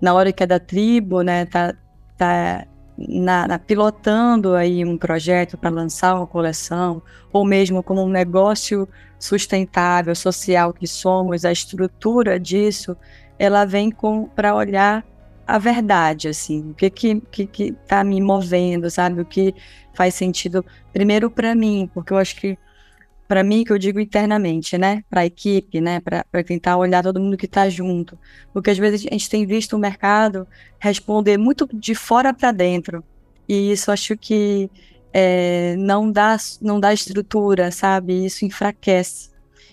na 0.00 0.12
hora 0.12 0.32
que 0.32 0.42
é 0.42 0.46
da 0.46 0.58
tribo, 0.58 1.22
né, 1.22 1.46
tá, 1.46 1.72
tá 2.16 2.66
na, 2.98 3.46
na, 3.46 3.58
pilotando 3.58 4.54
aí 4.54 4.84
um 4.84 4.98
projeto 4.98 5.56
para 5.56 5.70
lançar 5.70 6.16
uma 6.16 6.26
coleção, 6.26 7.00
ou 7.32 7.44
mesmo 7.44 7.82
como 7.82 8.02
um 8.02 8.08
negócio 8.08 8.88
sustentável, 9.20 10.14
social 10.16 10.72
que 10.72 10.86
somos, 10.86 11.44
a 11.44 11.52
estrutura 11.52 12.38
disso, 12.40 12.96
ela 13.38 13.64
vem 13.64 13.94
para 14.34 14.54
olhar 14.54 15.04
a 15.48 15.58
verdade, 15.58 16.28
assim, 16.28 16.70
o 16.70 16.74
que 16.74 16.90
que, 16.90 17.20
que, 17.22 17.46
que 17.46 17.72
tá 17.86 18.04
me 18.04 18.20
movendo, 18.20 18.90
sabe? 18.90 19.22
O 19.22 19.24
que 19.24 19.54
faz 19.94 20.14
sentido, 20.14 20.64
primeiro 20.92 21.30
para 21.30 21.54
mim, 21.54 21.90
porque 21.94 22.12
eu 22.12 22.18
acho 22.18 22.36
que, 22.36 22.58
para 23.26 23.42
mim, 23.42 23.64
que 23.64 23.72
eu 23.72 23.78
digo 23.78 23.98
internamente, 23.98 24.76
né? 24.76 25.02
Para 25.08 25.22
a 25.22 25.26
equipe, 25.26 25.80
né? 25.80 26.00
Para 26.00 26.44
tentar 26.44 26.76
olhar 26.76 27.02
todo 27.02 27.18
mundo 27.18 27.36
que 27.38 27.46
está 27.46 27.68
junto. 27.70 28.18
Porque 28.52 28.70
às 28.70 28.78
vezes 28.78 29.06
a 29.06 29.10
gente 29.10 29.30
tem 29.30 29.46
visto 29.46 29.74
o 29.74 29.78
mercado 29.78 30.46
responder 30.78 31.38
muito 31.38 31.66
de 31.72 31.94
fora 31.94 32.34
para 32.34 32.52
dentro. 32.52 33.02
E 33.48 33.72
isso 33.72 33.90
acho 33.90 34.16
que 34.18 34.70
é, 35.12 35.76
não, 35.76 36.12
dá, 36.12 36.36
não 36.60 36.78
dá 36.78 36.92
estrutura, 36.92 37.70
sabe? 37.70 38.26
Isso 38.26 38.44
enfraquece. 38.44 39.27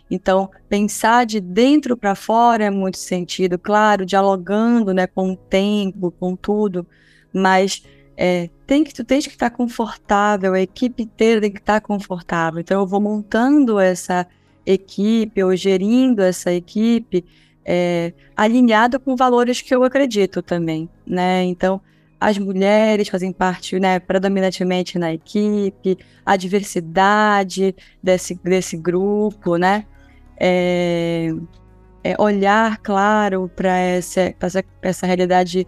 Então, 0.10 0.50
pensar 0.70 1.26
de 1.26 1.40
dentro 1.40 1.98
para 1.98 2.14
fora 2.16 2.66
é 2.66 2.70
muito 2.70 2.98
sentido, 2.98 3.58
claro, 3.58 4.06
dialogando, 4.06 4.94
né, 4.94 5.08
com 5.08 5.32
o 5.32 5.36
tempo, 5.36 6.12
com 6.12 6.36
tudo, 6.36 6.86
mas 7.34 7.84
é, 8.16 8.50
tem 8.68 8.84
que 8.84 8.94
tu 8.94 9.04
tens 9.04 9.26
que 9.26 9.34
estar 9.34 9.50
confortável, 9.50 10.54
a 10.54 10.62
equipe 10.62 11.04
inteira 11.04 11.42
tem 11.42 11.52
que 11.52 11.60
estar 11.60 11.82
confortável. 11.82 12.60
Então, 12.60 12.82
eu 12.82 12.88
vou 12.88 13.02
montando 13.02 13.80
essa 13.80 14.28
equipe 14.66 15.44
ou 15.44 15.56
gerindo 15.56 16.22
essa 16.22 16.52
equipe 16.52 17.26
é, 17.64 18.14
alinhada 18.36 19.00
com 19.00 19.16
valores 19.16 19.62
que 19.62 19.74
eu 19.74 19.84
acredito 19.84 20.42
também, 20.42 20.88
né? 21.06 21.44
Então, 21.44 21.82
as 22.20 22.38
mulheres 22.38 23.10
fazem 23.10 23.32
parte, 23.32 23.80
né, 23.80 24.00
predominantemente 24.00 24.98
na 24.98 25.14
equipe, 25.14 25.98
a 26.26 26.38
diversidade 26.38 27.76
desse, 28.02 28.36
desse 28.36 28.78
grupo, 28.78 29.58
né? 29.58 29.86
É, 30.40 31.30
é 32.04 32.16
olhar, 32.22 32.78
claro, 32.80 33.50
para 33.56 33.78
essa, 33.78 34.34
essa, 34.40 34.64
essa 34.82 35.08
realidade 35.08 35.66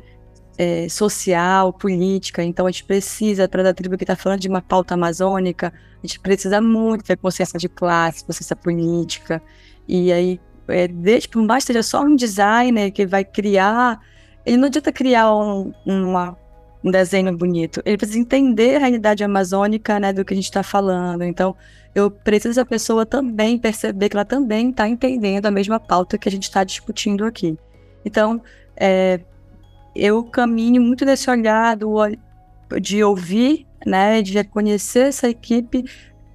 é, 0.58 0.90
social, 0.90 1.72
política. 1.72 2.44
Então, 2.44 2.66
a 2.66 2.72
gente 2.72 2.84
precisa, 2.84 3.48
para 3.48 3.70
a 3.70 3.74
tribo 3.74 3.98
que 3.98 4.04
está 4.04 4.16
falando 4.16 4.40
de 4.40 4.48
uma 4.48 4.62
pauta 4.62 4.96
amazônica, 4.96 5.74
a 6.04 6.08
gente 6.08 6.20
precisa 6.20 6.60
muito 6.62 7.04
ter 7.04 7.18
consciência 7.18 7.60
de 7.60 7.70
classe, 7.70 8.26
consciência 8.26 8.56
política. 8.56 9.42
E 9.88 10.12
aí, 10.12 10.40
é, 10.68 10.88
desde, 10.88 11.30
por 11.30 11.42
mais 11.44 11.64
que 11.64 11.74
seja 11.74 11.84
só 11.84 12.02
um 12.04 12.16
designer 12.16 12.92
que 12.92 13.06
vai 13.06 13.24
criar, 13.24 14.00
ele 14.46 14.58
não 14.58 14.68
adianta 14.68 14.92
criar 14.92 15.34
um, 15.34 15.74
uma, 15.86 16.38
um 16.84 16.92
desenho 16.92 17.36
bonito, 17.38 17.82
ele 17.86 17.98
precisa 17.98 18.20
entender 18.20 18.76
a 18.76 18.80
realidade 18.80 19.24
amazônica 19.24 20.00
né, 20.00 20.14
do 20.14 20.26
que 20.26 20.34
a 20.34 20.38
gente 20.38 20.46
está 20.46 20.64
falando. 20.64 21.24
Então, 21.24 21.56
eu 21.98 22.12
preciso 22.12 22.58
da 22.58 22.66
pessoa 22.66 23.08
também 23.08 23.58
perceber 23.58 24.08
que 24.08 24.16
ela 24.16 24.24
também 24.24 24.70
está 24.70 24.88
entendendo 24.88 25.48
a 25.48 25.52
mesma 25.52 25.80
pauta 25.80 26.16
que 26.16 26.30
a 26.30 26.32
gente 26.32 26.44
está 26.44 26.64
discutindo 26.64 27.26
aqui. 27.26 27.58
Então, 28.06 28.40
é, 28.76 29.20
eu 29.96 30.24
caminho 30.24 30.80
muito 30.80 31.04
nesse 31.04 31.28
olhar 31.28 31.76
do, 31.76 31.98
de 32.80 33.04
ouvir, 33.04 33.66
né, 33.84 34.22
de 34.22 34.34
reconhecer 34.34 35.08
essa 35.08 35.28
equipe 35.28 35.86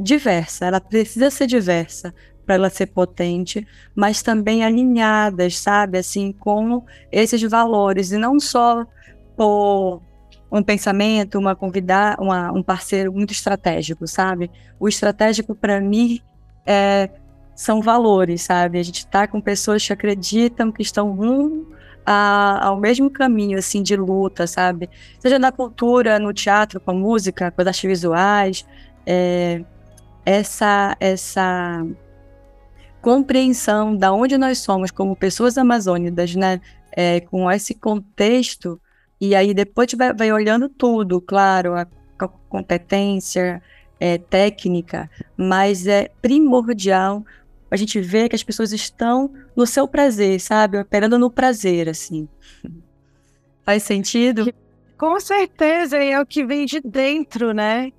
diversa. 0.00 0.66
Ela 0.66 0.80
precisa 0.80 1.30
ser 1.30 1.46
diversa 1.46 2.12
para 2.44 2.56
ela 2.56 2.68
ser 2.68 2.86
potente, 2.86 3.64
mas 3.94 4.20
também 4.20 4.64
alinhadas, 4.64 5.58
sabe, 5.58 5.96
assim, 5.96 6.32
com 6.32 6.84
esses 7.12 7.40
valores 7.42 8.10
e 8.10 8.18
não 8.18 8.40
só 8.40 8.84
por 9.36 10.02
um 10.52 10.62
pensamento, 10.62 11.38
uma 11.38 11.56
convidar, 11.56 12.20
uma, 12.20 12.52
um 12.52 12.62
parceiro 12.62 13.10
muito 13.10 13.32
estratégico, 13.32 14.06
sabe? 14.06 14.50
O 14.78 14.86
estratégico 14.86 15.54
para 15.54 15.80
mim 15.80 16.20
é, 16.66 17.08
são 17.54 17.80
valores, 17.80 18.42
sabe? 18.42 18.78
A 18.78 18.82
gente 18.82 18.98
está 18.98 19.26
com 19.26 19.40
pessoas 19.40 19.86
que 19.86 19.92
acreditam 19.92 20.70
que 20.70 20.82
estão 20.82 21.12
rumo 21.12 21.66
a, 22.04 22.66
ao 22.66 22.78
mesmo 22.78 23.08
caminho, 23.08 23.58
assim, 23.58 23.82
de 23.82 23.96
luta, 23.96 24.46
sabe? 24.46 24.90
Seja 25.18 25.38
na 25.38 25.50
cultura, 25.50 26.18
no 26.18 26.34
teatro, 26.34 26.78
com 26.80 26.90
a 26.90 26.94
música, 26.94 27.50
com 27.50 27.62
as 27.62 27.68
artes 27.68 27.82
visuais, 27.82 28.66
é, 29.06 29.64
essa, 30.26 30.94
essa 31.00 31.82
compreensão 33.00 33.96
da 33.96 34.12
onde 34.12 34.36
nós 34.36 34.58
somos 34.58 34.90
como 34.90 35.16
pessoas 35.16 35.56
amazônicas, 35.56 36.34
né? 36.34 36.60
É, 36.94 37.20
com 37.20 37.50
esse 37.50 37.74
contexto, 37.74 38.78
e 39.22 39.36
aí 39.36 39.54
depois 39.54 39.92
vai, 39.96 40.12
vai 40.12 40.32
olhando 40.32 40.68
tudo, 40.68 41.20
claro, 41.20 41.76
a, 41.76 41.86
competência 42.48 43.62
é, 44.00 44.18
técnica, 44.18 45.08
mas 45.36 45.86
é 45.86 46.10
primordial 46.20 47.24
a 47.70 47.76
gente 47.76 48.00
vê 48.00 48.28
que 48.28 48.34
as 48.34 48.42
pessoas 48.42 48.72
estão 48.72 49.32
no 49.56 49.64
seu 49.64 49.86
prazer, 49.86 50.40
sabe? 50.40 50.76
Operando 50.76 51.18
no 51.18 51.30
prazer, 51.30 51.88
assim. 51.88 52.28
Faz 53.64 53.84
sentido? 53.84 54.52
Com 54.98 55.18
certeza, 55.18 55.96
é 55.96 56.20
o 56.20 56.26
que 56.26 56.44
vem 56.44 56.66
de 56.66 56.80
dentro, 56.80 57.54
né? 57.54 57.92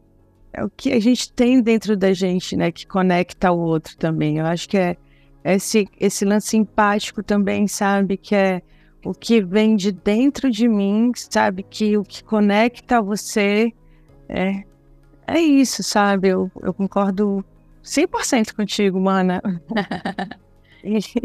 É 0.52 0.64
o 0.64 0.70
que 0.70 0.92
a 0.92 1.00
gente 1.00 1.32
tem 1.32 1.62
dentro 1.62 1.96
da 1.98 2.14
gente, 2.14 2.56
né? 2.56 2.70
Que 2.70 2.86
conecta 2.86 3.52
o 3.52 3.60
outro 3.60 3.98
também. 3.98 4.40
Eu 4.40 4.46
acho 4.46 4.70
que 4.70 4.78
é 4.78 4.96
esse, 5.44 5.88
esse 6.00 6.24
lance 6.26 6.56
empático 6.56 7.24
também, 7.24 7.66
sabe? 7.66 8.18
Que 8.18 8.36
é 8.36 8.62
o 9.04 9.14
que 9.14 9.42
vem 9.42 9.76
de 9.76 9.92
dentro 9.92 10.50
de 10.50 10.68
mim, 10.68 11.12
sabe? 11.16 11.64
Que 11.64 11.98
o 11.98 12.04
que 12.04 12.24
conecta 12.24 13.02
você 13.02 13.72
é, 14.30 14.64
é 15.28 15.40
isso, 15.40 15.84
sabe? 15.84 16.30
Eu, 16.30 16.52
eu 16.62 16.74
concordo 16.74 17.44
100% 17.84 18.56
contigo, 18.56 19.00
mana. 19.00 19.42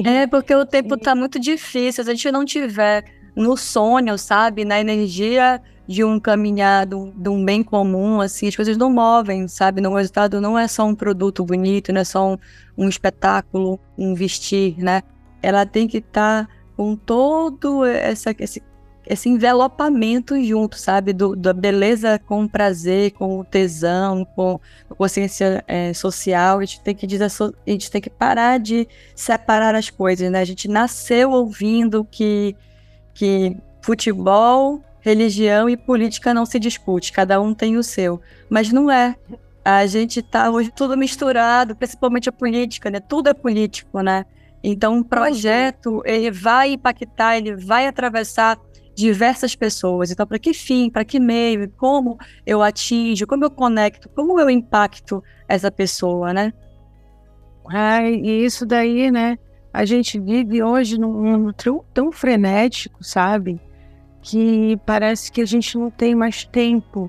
é, 0.05 0.27
porque 0.29 0.55
o 0.55 0.67
tempo 0.67 0.97
tá 0.97 1.15
muito 1.15 1.39
difícil. 1.39 2.05
Se 2.05 2.11
a 2.11 2.15
gente 2.15 2.33
não 2.33 2.45
tiver 2.45 3.05
no 3.37 3.57
sonho, 3.57 4.19
sabe, 4.19 4.65
na 4.65 4.81
energia 4.81 5.63
de 5.87 6.05
um 6.05 6.21
caminhado, 6.21 7.15
de 7.17 7.29
um 7.31 7.43
bem 7.43 7.63
comum, 7.63 8.21
assim, 8.21 8.49
as 8.49 8.57
coisas 8.57 8.77
não 8.77 8.91
movem, 8.91 9.49
sabe? 9.49 9.81
No 9.81 9.95
resultado 9.95 10.41
não 10.41 10.59
é 10.59 10.69
só 10.69 10.85
um 10.85 10.95
produto 10.95 11.45
bonito, 11.45 11.93
não 11.93 12.01
é 12.01 12.05
só 12.05 12.35
um, 12.35 12.37
um 12.77 12.89
espetáculo, 12.89 13.81
um 13.97 14.15
vestir, 14.15 14.77
né? 14.77 15.03
Ela 15.41 15.65
tem 15.65 15.87
que 15.87 15.99
estar 15.99 16.47
tá 16.47 16.58
com 16.79 16.95
todo 16.95 17.85
essa, 17.85 18.33
esse 18.39 18.63
esse 19.09 19.29
envelopamento 19.29 20.41
junto, 20.45 20.79
sabe? 20.79 21.15
Do, 21.15 21.35
da 21.35 21.55
beleza 21.55 22.21
com 22.27 22.47
prazer, 22.47 23.13
com 23.13 23.43
tesão, 23.43 24.25
com 24.37 24.61
consciência 24.99 25.65
é, 25.67 25.95
social. 25.95 26.59
A 26.59 26.65
gente, 26.65 26.83
tem 26.83 26.95
que 26.95 27.07
a 27.07 27.71
gente 27.71 27.91
tem 27.91 28.01
que 28.03 28.11
parar 28.11 28.59
de 28.59 28.87
separar 29.17 29.75
as 29.75 29.89
coisas, 29.89 30.31
né? 30.31 30.41
A 30.41 30.45
gente 30.45 30.69
nasceu 30.69 31.31
ouvindo 31.31 32.05
que, 32.05 32.55
que 33.15 33.57
futebol, 33.81 34.85
religião 35.01 35.71
e 35.71 35.77
política 35.77 36.35
não 36.35 36.45
se 36.45 36.59
discute, 36.59 37.11
cada 37.11 37.41
um 37.41 37.55
tem 37.55 37.79
o 37.79 37.83
seu. 37.83 38.21
Mas 38.51 38.71
não 38.71 38.91
é. 38.91 39.17
A 39.65 39.87
gente 39.87 40.21
tá 40.21 40.51
hoje 40.51 40.71
tudo 40.71 40.99
misturado, 40.99 41.75
principalmente 41.75 42.29
a 42.29 42.33
política, 42.33 42.91
né? 42.91 43.01
Tudo 43.01 43.31
é 43.31 43.35
político, 43.35 44.03
né? 44.03 44.27
Então, 44.63 44.95
um 44.95 45.03
projeto, 45.03 46.03
ele 46.05 46.31
vai 46.31 46.73
impactar, 46.73 47.37
ele 47.37 47.57
vai 47.57 47.87
atravessar 47.87 48.59
diversas 48.95 49.55
pessoas. 49.55 50.11
Então, 50.11 50.27
para 50.27 50.39
que 50.39 50.53
fim, 50.53 50.91
para 50.91 51.05
que 51.05 51.21
meio, 51.21 51.71
como 51.77 52.19
eu 52.45 52.61
atingo, 52.61 53.27
como 53.27 53.45
eu 53.45 53.51
conecto, 53.51 54.09
como 54.09 54.39
eu 54.41 54.51
impacto 54.51 55.23
essa 55.47 55.71
pessoa, 55.71 56.33
né? 56.33 56.53
É, 57.71 58.11
e 58.11 58.45
isso 58.45 58.67
daí, 58.67 59.11
né? 59.11 59.39
A 59.73 59.85
gente 59.85 60.19
vive 60.19 60.63
hoje 60.63 60.99
num 60.99 61.13
mundo 61.13 61.55
tão 61.95 62.11
frenético, 62.11 63.05
sabe? 63.05 63.61
Que 64.21 64.77
parece 64.85 65.31
que 65.31 65.43
a 65.43 65.47
gente 65.47 65.79
não 65.79 65.91
tem 65.91 66.15
mais 66.15 66.45
tempo. 66.45 67.09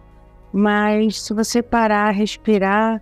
Mas 0.53 1.21
se 1.21 1.33
você 1.33 1.63
parar, 1.63 2.12
respirar, 2.12 3.01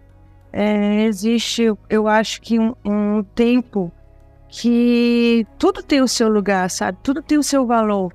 é, 0.54 1.04
existe, 1.04 1.64
eu 1.90 2.08
acho 2.08 2.42
que 2.42 2.58
um, 2.58 2.74
um 2.86 3.24
tempo 3.36 3.92
que 4.50 5.46
tudo 5.58 5.84
tem 5.84 6.02
o 6.02 6.08
seu 6.08 6.30
lugar, 6.30 6.70
sabe? 6.70 6.98
Tudo 7.04 7.22
tem 7.22 7.38
o 7.38 7.44
seu 7.44 7.66
valor 7.66 8.14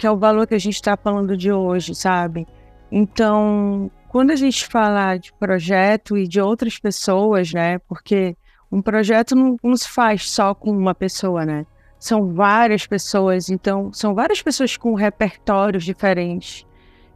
que 0.00 0.06
é 0.06 0.10
o 0.10 0.16
valor 0.16 0.46
que 0.46 0.54
a 0.54 0.58
gente 0.58 0.76
está 0.76 0.96
falando 0.96 1.36
de 1.36 1.52
hoje, 1.52 1.94
sabe? 1.94 2.46
Então, 2.90 3.90
quando 4.08 4.30
a 4.30 4.36
gente 4.36 4.66
fala 4.66 5.18
de 5.18 5.30
projeto 5.34 6.16
e 6.16 6.26
de 6.26 6.40
outras 6.40 6.78
pessoas, 6.78 7.52
né? 7.52 7.78
Porque 7.80 8.34
um 8.72 8.80
projeto 8.80 9.36
não, 9.36 9.58
não 9.62 9.76
se 9.76 9.86
faz 9.86 10.30
só 10.30 10.54
com 10.54 10.70
uma 10.70 10.94
pessoa, 10.94 11.44
né? 11.44 11.66
São 11.98 12.32
várias 12.32 12.86
pessoas, 12.86 13.50
então 13.50 13.92
são 13.92 14.14
várias 14.14 14.40
pessoas 14.40 14.74
com 14.74 14.94
repertórios 14.94 15.84
diferentes. 15.84 16.64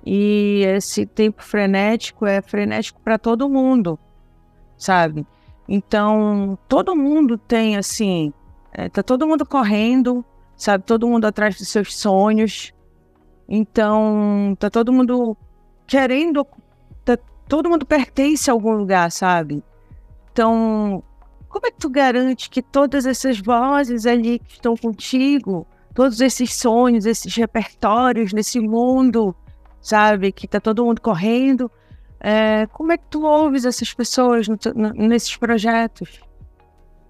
E 0.05 0.63
esse 0.67 1.07
tempo 1.07 1.43
frenético 1.43 2.27
é 2.27 2.43
frenético 2.43 3.01
para 3.01 3.17
todo 3.17 3.49
mundo, 3.49 3.99
sabe? 4.77 5.27
Então, 5.67 6.59
todo 6.69 6.95
mundo 6.95 7.39
tem 7.39 7.79
assim, 7.79 8.31
é, 8.75 8.89
tá 8.89 9.03
todo 9.03 9.27
mundo 9.27 9.47
correndo, 9.47 10.25
sabe? 10.57 10.85
Todo 10.85 11.07
mundo 11.07 11.25
atrás 11.27 11.57
dos 11.57 11.69
seus 11.69 11.97
sonhos. 11.97 12.75
Então, 13.49 14.57
tá 14.59 14.69
todo 14.69 14.93
mundo 14.93 15.37
querendo. 15.87 16.45
Tá, 17.05 17.17
todo 17.49 17.71
mundo 17.71 17.87
pertence 17.87 18.51
a 18.51 18.53
algum 18.53 18.73
lugar, 18.73 19.13
sabe? 19.13 19.63
Então, 20.33 21.05
como 21.49 21.67
é 21.69 21.71
que 21.71 21.79
tu 21.79 21.89
garante 21.89 22.51
que 22.51 22.61
todas 22.61 23.07
essas 23.07 23.39
vozes 23.39 24.07
ali 24.07 24.41
que 24.41 24.55
estão 24.55 24.77
contigo, 24.77 25.65
todos 25.95 26.21
esses 26.21 26.53
sonhos, 26.53 27.07
esses 27.07 27.33
repertórios 27.37 28.33
nesse 28.33 28.59
mundo, 28.59 29.37
sabe? 29.81 30.33
Que 30.33 30.49
tá 30.49 30.59
todo 30.59 30.85
mundo 30.85 31.01
correndo. 31.01 31.71
É, 32.19 32.67
como 32.73 32.91
é 32.91 32.97
que 32.97 33.05
tu 33.09 33.25
ouves 33.25 33.65
essas 33.65 33.95
pessoas 33.95 34.49
no, 34.49 34.59
no, 34.75 34.93
nesses 34.95 35.37
projetos? 35.37 36.24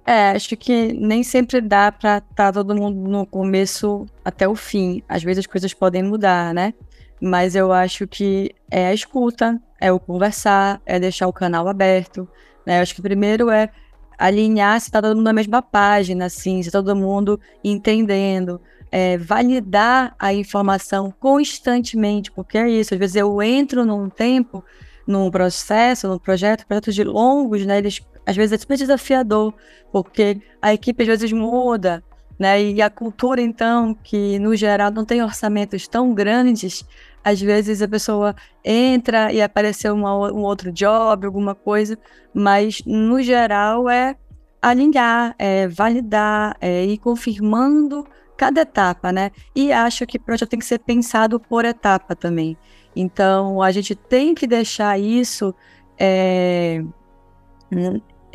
É, 0.07 0.31
acho 0.31 0.57
que 0.57 0.93
nem 0.93 1.23
sempre 1.23 1.61
dá 1.61 1.91
para 1.91 2.19
estar 2.19 2.29
tá 2.35 2.53
todo 2.53 2.75
mundo 2.75 3.09
no 3.09 3.27
começo 3.27 4.05
até 4.25 4.47
o 4.47 4.55
fim. 4.55 5.03
Às 5.09 5.23
vezes 5.23 5.41
as 5.41 5.47
coisas 5.47 5.73
podem 5.73 6.03
mudar, 6.03 6.53
né? 6.53 6.75
Mas 7.21 7.57
eu 7.57 7.73
acho 7.73 8.07
que 8.07 8.55
é 8.71 8.89
a 8.89 8.95
escuta, 8.95 9.59
é 9.81 9.91
o 9.91 9.99
conversar, 9.99 10.81
é 10.85 11.01
deixar 11.01 11.27
o 11.27 11.33
canal 11.33 11.67
aberto. 11.69 12.29
Né? 12.67 12.79
Eu 12.79 12.83
acho 12.83 12.95
que 12.95 13.01
primeiro 13.01 13.51
é 13.51 13.71
alinhar 14.19 14.79
se 14.81 14.89
está 14.89 15.01
todo 15.01 15.17
mundo 15.17 15.25
na 15.25 15.33
mesma 15.33 15.63
página, 15.63 16.27
assim, 16.27 16.63
se 16.63 16.71
todo 16.71 16.95
mundo 16.95 17.41
entendendo. 17.63 18.61
É, 18.91 19.19
validar 19.19 20.15
a 20.19 20.33
informação 20.33 21.13
constantemente, 21.19 22.31
porque 22.31 22.57
é 22.57 22.69
isso, 22.71 22.95
às 22.95 23.01
vezes 23.01 23.17
eu 23.17 23.43
entro 23.43 23.85
num 23.85 24.09
tempo, 24.09 24.65
num 25.05 25.33
processo, 25.33 26.07
num 26.07 26.19
projeto, 26.19 26.65
projetos 26.65 26.95
de 26.95 27.03
longos, 27.03 27.67
né, 27.67 27.79
eles, 27.79 28.01
às 28.27 28.37
vezes 28.37 28.53
é 28.53 28.59
super 28.59 28.77
desafiador, 28.77 29.55
porque 29.93 30.41
a 30.61 30.73
equipe 30.73 31.03
às 31.03 31.09
vezes 31.09 31.33
muda, 31.33 32.03
né, 32.39 32.63
e 32.63 32.83
a 32.83 32.91
cultura, 32.91 33.41
então, 33.41 33.95
que 33.95 34.39
no 34.39 34.57
geral 34.57 34.91
não 34.91 35.05
tem 35.05 35.23
orçamentos 35.23 35.87
tão 35.87 36.13
grandes, 36.13 36.85
às 37.23 37.41
vezes 37.41 37.81
a 37.81 37.89
pessoa 37.89 38.35
entra 38.65 39.33
e 39.33 39.41
apareceu 39.41 39.95
uma, 39.95 40.33
um 40.33 40.43
outro 40.43 40.73
job, 40.73 41.25
alguma 41.25 41.55
coisa, 41.55 41.99
mas 42.35 42.83
no 42.85 43.23
geral 43.23 43.89
é 43.89 44.17
alinhar, 44.61 45.35
é 45.39 45.69
validar, 45.69 46.57
é 46.61 46.85
ir 46.85 46.99
confirmando 46.99 48.07
cada 48.37 48.63
etapa, 48.63 49.13
né? 49.13 49.31
E 49.55 49.73
acho 49.73 50.07
que 50.07 50.17
o 50.19 50.21
projeto 50.21 50.51
tem 50.51 50.59
que 50.59 50.65
ser 50.65 50.79
pensado 50.81 51.39
por 51.39 51.65
etapa 51.65 52.17
também. 52.17 52.57
Então 52.97 53.63
a 53.63 53.71
gente 53.71 53.95
tem 53.95 54.35
que 54.35 54.47
deixar 54.47 54.99
isso 54.99 55.55
é, 55.99 56.83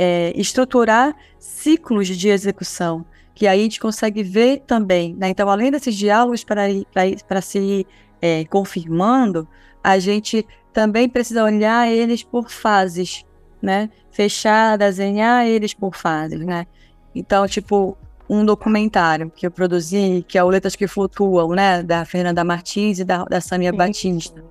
é, 0.01 0.31
estruturar 0.33 1.13
ciclos 1.37 2.07
de 2.07 2.29
execução, 2.29 3.05
que 3.35 3.45
aí 3.45 3.59
a 3.59 3.63
gente 3.63 3.81
consegue 3.81 4.23
ver 4.23 4.61
também. 4.65 5.13
Né? 5.13 5.27
Então, 5.27 5.49
além 5.49 5.69
desses 5.69 5.93
diálogos 5.93 6.45
para 6.45 7.41
se 7.41 7.85
é, 8.21 8.45
confirmando, 8.45 9.45
a 9.83 9.99
gente 9.99 10.47
também 10.71 11.09
precisa 11.09 11.43
olhar 11.43 11.91
eles 11.91 12.23
por 12.23 12.49
fases, 12.49 13.25
né? 13.61 13.89
Fechar, 14.09 14.77
desenhar 14.77 15.45
eles 15.45 15.73
por 15.73 15.93
fases, 15.93 16.39
né? 16.39 16.65
Então, 17.13 17.45
tipo, 17.45 17.97
um 18.29 18.45
documentário 18.45 19.29
que 19.29 19.45
eu 19.47 19.51
produzi, 19.51 20.23
que 20.27 20.37
é 20.37 20.43
o 20.43 20.49
Letras 20.49 20.75
que 20.75 20.87
Flutuam, 20.87 21.49
né? 21.49 21.83
Da 21.83 22.05
Fernanda 22.05 22.43
Martins 22.45 22.99
e 22.99 23.03
da, 23.03 23.25
da 23.25 23.41
Samia 23.41 23.73
Batista. 23.73 24.41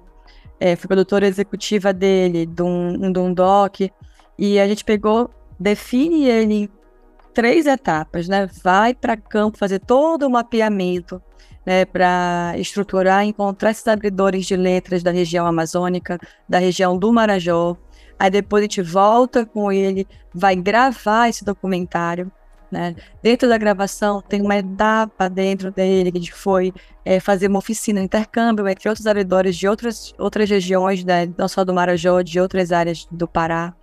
É, 0.60 0.76
fui 0.76 0.88
produtora 0.88 1.26
executiva 1.26 1.92
dele, 1.92 2.44
de 2.44 2.62
um, 2.62 3.12
de 3.12 3.18
um 3.18 3.32
doc, 3.32 3.80
e 4.38 4.58
a 4.60 4.68
gente 4.68 4.84
pegou, 4.84 5.30
define 5.58 6.26
ele 6.26 6.54
em 6.54 6.68
três 7.34 7.66
etapas, 7.66 8.28
né? 8.28 8.48
Vai 8.62 8.94
para 8.94 9.16
campo 9.16 9.58
fazer 9.58 9.78
todo 9.78 10.26
o 10.26 10.30
mapeamento 10.30 11.22
né, 11.68 11.84
para 11.84 12.54
estruturar, 12.56 13.26
encontrar 13.26 13.70
esses 13.70 13.86
abridores 13.86 14.46
de 14.46 14.56
letras 14.56 15.02
da 15.02 15.10
região 15.10 15.46
amazônica, 15.46 16.18
da 16.48 16.58
região 16.58 16.96
do 16.96 17.12
Marajó. 17.12 17.76
Aí 18.18 18.30
depois 18.30 18.62
a 18.62 18.64
gente 18.64 18.80
volta 18.80 19.44
com 19.44 19.70
ele, 19.70 20.06
vai 20.34 20.56
gravar 20.56 21.28
esse 21.28 21.44
documentário. 21.44 22.32
Né? 22.70 22.96
Dentro 23.22 23.48
da 23.48 23.58
gravação 23.58 24.22
tem 24.22 24.40
uma 24.40 24.56
etapa 24.56 25.28
dentro 25.28 25.70
dele 25.70 26.10
que 26.10 26.16
a 26.16 26.20
gente 26.20 26.32
foi 26.32 26.72
é, 27.04 27.20
fazer 27.20 27.48
uma 27.48 27.58
oficina, 27.58 28.00
um 28.00 28.04
intercâmbio 28.04 28.66
entre 28.66 28.88
outros 28.88 29.06
abridores 29.06 29.54
de 29.54 29.68
outras, 29.68 30.14
outras 30.18 30.48
regiões, 30.48 31.04
né? 31.04 31.28
não 31.36 31.48
só 31.48 31.64
do 31.64 31.74
Marajó, 31.74 32.22
de 32.22 32.40
outras 32.40 32.72
áreas 32.72 33.06
do 33.10 33.28
Pará. 33.28 33.74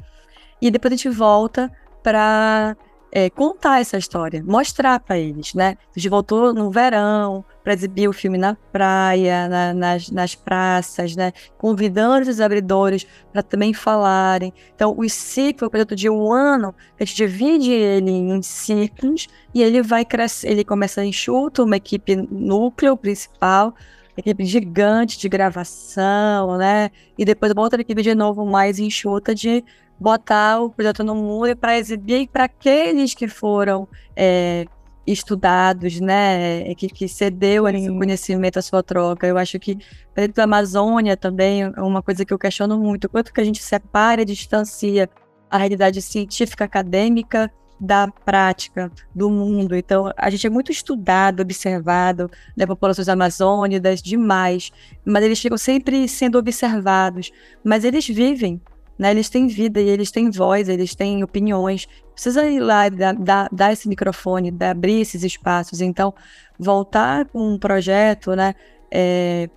E 0.62 0.72
depois 0.72 0.94
a 0.94 0.96
gente 0.96 1.10
volta 1.10 1.72
para 2.02 2.76
é, 3.15 3.30
contar 3.30 3.80
essa 3.80 3.98
história, 3.98 4.44
mostrar 4.46 5.00
para 5.00 5.18
eles, 5.18 5.54
né? 5.54 5.78
A 5.96 5.98
gente 5.98 6.10
voltou 6.10 6.54
no 6.54 6.70
verão 6.70 7.46
para 7.63 7.72
exibir 7.72 8.10
o 8.10 8.13
filme 8.13 8.38
na 8.38 8.56
praia, 8.74 9.48
na, 9.48 9.74
nas, 9.74 10.12
nas 10.12 10.36
praças, 10.36 11.15
né? 11.15 11.32
Convidando 11.58 12.30
os 12.30 12.41
abridores 12.41 13.08
para 13.32 13.41
também 13.41 13.74
falarem. 13.74 14.52
Então, 14.76 14.94
o 14.98 15.08
ciclo, 15.08 15.68
o 15.68 15.72
projeto 15.72 15.96
de 15.96 16.10
um 16.10 16.30
ano, 16.30 16.76
a 17.00 17.06
gente 17.06 17.15
divide 17.15 17.72
ele 17.72 18.12
em 18.12 18.41
ciclos 18.41 19.28
e 19.54 19.63
ele 19.63 19.82
vai 19.82 20.04
crescer, 20.04 20.52
ele 20.52 20.65
começa 20.65 21.06
enxuto, 21.06 21.63
uma 21.63 21.78
equipe 21.78 22.18
núcleo 22.30 22.98
principal, 22.98 23.74
equipe 24.18 24.44
gigante 24.44 25.18
de 25.18 25.30
gravação, 25.30 26.58
né? 26.58 26.91
E 27.18 27.24
depois 27.24 27.54
uma 27.54 27.62
outra 27.62 27.80
equipe 27.80 28.02
de 28.02 28.13
novo 28.13 28.46
mais 28.46 28.78
enxuta 28.78 29.34
de 29.34 29.63
botar 30.00 30.62
o 30.62 30.70
projeto 30.70 31.04
no 31.04 31.16
mundo 31.16 31.56
para 31.56 31.78
exibir 31.78 32.28
para 32.28 32.46
aqueles 32.46 33.14
que 33.14 33.28
foram 33.28 33.88
é, 34.16 34.66
estudados, 35.08 36.00
né, 36.00 36.74
que, 36.76 36.88
que 36.88 37.08
cedeu 37.08 37.68
esse 37.68 37.88
conhecimento 37.88 38.58
à 38.58 38.62
sua 38.62 38.82
troca. 38.82 39.28
Eu 39.28 39.38
acho 39.38 39.60
que 39.60 39.78
dentro 40.16 40.34
da 40.34 40.44
Amazônia 40.44 41.16
também 41.16 41.64
é 41.64 41.82
uma 41.82 42.02
coisa 42.02 42.26
que 42.26 42.34
eu 42.34 42.40
questiono 42.40 42.78
muito, 42.78 43.08
quanto 43.08 43.34
que 43.34 43.42
a 43.42 43.44
gente 43.44 43.62
separa 43.62 44.22
e 44.22 44.26
distancia 44.26 45.10
a 45.50 45.58
realidade 45.58 46.02
científica 46.02 46.66
acadêmica 46.66 47.52
da 47.80 48.08
prática 48.08 48.92
do 49.14 49.30
mundo. 49.30 49.76
Então, 49.76 50.12
a 50.18 50.30
gente 50.30 50.48
é 50.48 50.50
muito 50.50 50.72
estudado, 50.72 51.42
observado, 51.42 52.32
né, 52.56 52.66
populações 52.66 53.10
amazônicas 53.10 54.02
demais, 54.02 54.72
mas 55.06 55.24
eles 55.24 55.40
ficam 55.40 55.58
sempre 55.58 56.08
sendo 56.08 56.38
observados, 56.38 57.32
mas 57.64 57.84
eles 57.84 58.08
vivem 58.08 58.62
né? 58.98 59.12
Eles 59.12 59.30
têm 59.30 59.48
vida 59.48 59.80
e 59.82 59.90
eles 59.90 60.12
têm 60.12 60.30
voz, 60.32 60.70
eles 60.70 60.96
têm 60.96 61.24
opiniões. 61.24 61.88
Precisa 62.14 62.46
ir 62.48 62.60
lá 62.60 62.88
e 62.88 62.90
dar, 62.92 63.14
dar, 63.14 63.50
dar 63.52 63.74
esse 63.74 63.88
microfone, 63.88 64.52
dar, 64.52 64.72
abrir 64.72 65.02
esses 65.02 65.24
espaços. 65.24 65.82
Então, 65.82 66.14
voltar 66.58 67.26
com 67.26 67.54
um 67.54 67.60
projeto, 67.60 68.36
né? 68.36 68.56
É, 68.92 69.50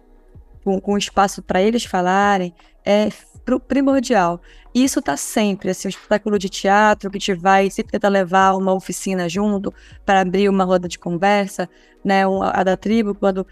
com, 0.65 0.81
com 0.81 0.99
espaço 0.99 1.43
para 1.43 1.63
eles 1.63 1.85
falarem, 1.85 2.53
é 2.85 3.09
primordial. 3.67 4.41
Isso 4.75 4.99
está 4.99 5.17
sempre, 5.17 5.71
assim, 5.71 5.89
um 5.89 5.91
espetáculo 5.91 6.39
de 6.39 6.51
teatro 6.51 7.11
que 7.11 7.19
te 7.19 7.33
vai 7.33 7.71
sempre 7.71 7.93
tentar 7.93 8.09
levar 8.09 8.55
uma 8.55 8.75
oficina 8.75 9.29
junto 9.29 9.73
para 10.05 10.21
abrir 10.21 10.49
uma 10.51 10.65
roda 10.65 10.87
de 10.87 10.99
conversa, 10.99 11.69
né? 12.05 12.25
A 12.53 12.63
da 12.63 12.77
tribo, 12.77 13.15
quando 13.15 13.47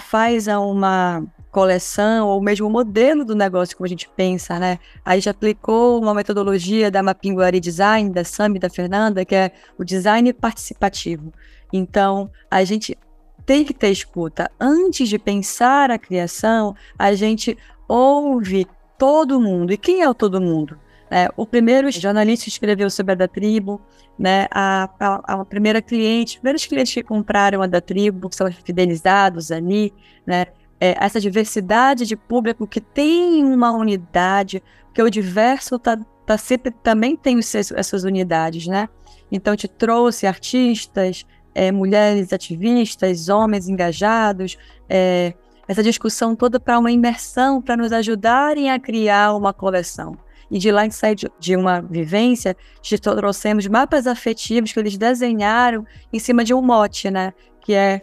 faz 0.00 0.46
uma 0.46 1.22
coleção 1.52 2.28
ou 2.28 2.40
mesmo 2.42 2.66
o 2.66 2.70
modelo 2.70 3.24
do 3.24 3.36
negócio 3.36 3.76
como 3.76 3.84
a 3.84 3.88
gente 3.88 4.08
pensa, 4.16 4.58
né? 4.58 4.78
Aí 5.04 5.20
já 5.20 5.30
aplicou 5.30 6.00
uma 6.00 6.14
metodologia 6.14 6.90
da 6.90 7.02
Mapinguari 7.02 7.60
Design, 7.60 8.10
da 8.10 8.24
Sami, 8.24 8.58
da 8.58 8.70
Fernanda, 8.70 9.24
que 9.24 9.34
é 9.34 9.52
o 9.78 9.84
design 9.84 10.32
participativo. 10.32 11.30
Então, 11.70 12.30
a 12.50 12.64
gente 12.64 12.98
tem 13.44 13.64
que 13.64 13.74
ter 13.74 13.90
escuta. 13.90 14.50
Antes 14.58 15.08
de 15.08 15.18
pensar 15.18 15.90
a 15.90 15.98
criação, 15.98 16.74
a 16.98 17.14
gente 17.14 17.56
ouve 17.86 18.66
todo 18.98 19.40
mundo. 19.40 19.72
E 19.72 19.76
quem 19.76 20.00
é 20.00 20.08
o 20.08 20.14
todo 20.14 20.40
mundo? 20.40 20.78
É, 21.10 21.28
o 21.36 21.44
primeiro 21.44 21.90
jornalista 21.90 22.48
escreveu 22.48 22.88
sobre 22.88 23.12
a 23.12 23.14
da 23.14 23.28
tribo, 23.28 23.78
né? 24.18 24.46
A, 24.50 24.88
a, 24.98 25.40
a 25.40 25.44
primeira 25.44 25.82
cliente, 25.82 26.36
os 26.36 26.36
primeiros 26.36 26.64
clientes 26.64 26.94
que 26.94 27.02
compraram 27.02 27.60
a 27.60 27.66
da 27.66 27.82
tribo, 27.82 28.30
que 28.30 28.36
são 28.36 28.50
fidelizados 28.50 29.52
ali, 29.52 29.92
né? 30.26 30.46
É, 30.82 30.96
essa 30.98 31.20
diversidade 31.20 32.04
de 32.04 32.16
público 32.16 32.66
que 32.66 32.80
tem 32.80 33.44
uma 33.44 33.70
unidade, 33.70 34.60
porque 34.86 35.00
o 35.00 35.08
diverso 35.08 35.78
tá, 35.78 35.96
tá 36.26 36.36
sempre 36.36 36.72
também 36.72 37.14
tem 37.14 37.38
os 37.38 37.46
seus, 37.46 37.70
as 37.70 37.86
suas 37.86 38.02
unidades, 38.02 38.66
né? 38.66 38.88
Então 39.30 39.54
te 39.54 39.68
trouxe 39.68 40.26
artistas, 40.26 41.24
é, 41.54 41.70
mulheres 41.70 42.32
ativistas, 42.32 43.28
homens 43.28 43.68
engajados, 43.68 44.58
é, 44.88 45.34
essa 45.68 45.84
discussão 45.84 46.34
toda 46.34 46.58
para 46.58 46.80
uma 46.80 46.90
imersão, 46.90 47.62
para 47.62 47.76
nos 47.76 47.92
ajudarem 47.92 48.68
a 48.68 48.80
criar 48.80 49.36
uma 49.36 49.52
coleção. 49.52 50.16
E 50.50 50.58
de 50.58 50.72
lá 50.72 50.90
sair 50.90 51.14
de, 51.38 51.54
uma 51.54 51.80
vivência, 51.80 52.56
trouxemos 53.00 53.68
mapas 53.68 54.08
afetivos 54.08 54.72
que 54.72 54.80
eles 54.80 54.98
desenharam 54.98 55.86
em 56.12 56.18
cima 56.18 56.42
de 56.42 56.52
um 56.52 56.60
mote, 56.60 57.08
né? 57.08 57.32
Que 57.60 57.72
é, 57.72 58.02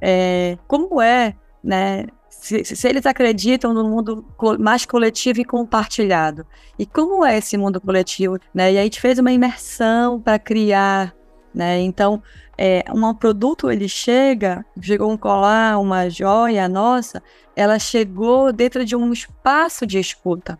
é 0.00 0.56
como 0.68 1.02
é 1.02 1.34
né? 1.62 2.06
Se, 2.28 2.64
se, 2.64 2.88
eles 2.88 3.06
acreditam 3.06 3.72
no 3.72 3.88
mundo 3.88 4.24
mais 4.58 4.84
coletivo 4.84 5.40
e 5.40 5.44
compartilhado. 5.44 6.44
E 6.76 6.84
como 6.84 7.24
é 7.24 7.38
esse 7.38 7.56
mundo 7.56 7.80
coletivo? 7.80 8.38
Né? 8.52 8.72
E 8.72 8.78
a 8.78 8.82
gente 8.82 9.00
fez 9.00 9.18
uma 9.18 9.30
imersão 9.30 10.20
para 10.20 10.40
criar. 10.40 11.14
Né? 11.54 11.80
Então, 11.82 12.20
é, 12.58 12.84
um 12.92 13.14
produto 13.14 13.70
ele 13.70 13.88
chega, 13.88 14.64
chegou 14.80 15.10
um 15.10 15.16
colar, 15.16 15.78
uma 15.78 16.08
joia 16.08 16.68
nossa, 16.68 17.22
ela 17.54 17.78
chegou 17.78 18.52
dentro 18.52 18.84
de 18.84 18.96
um 18.96 19.12
espaço 19.12 19.86
de 19.86 19.98
escuta. 19.98 20.58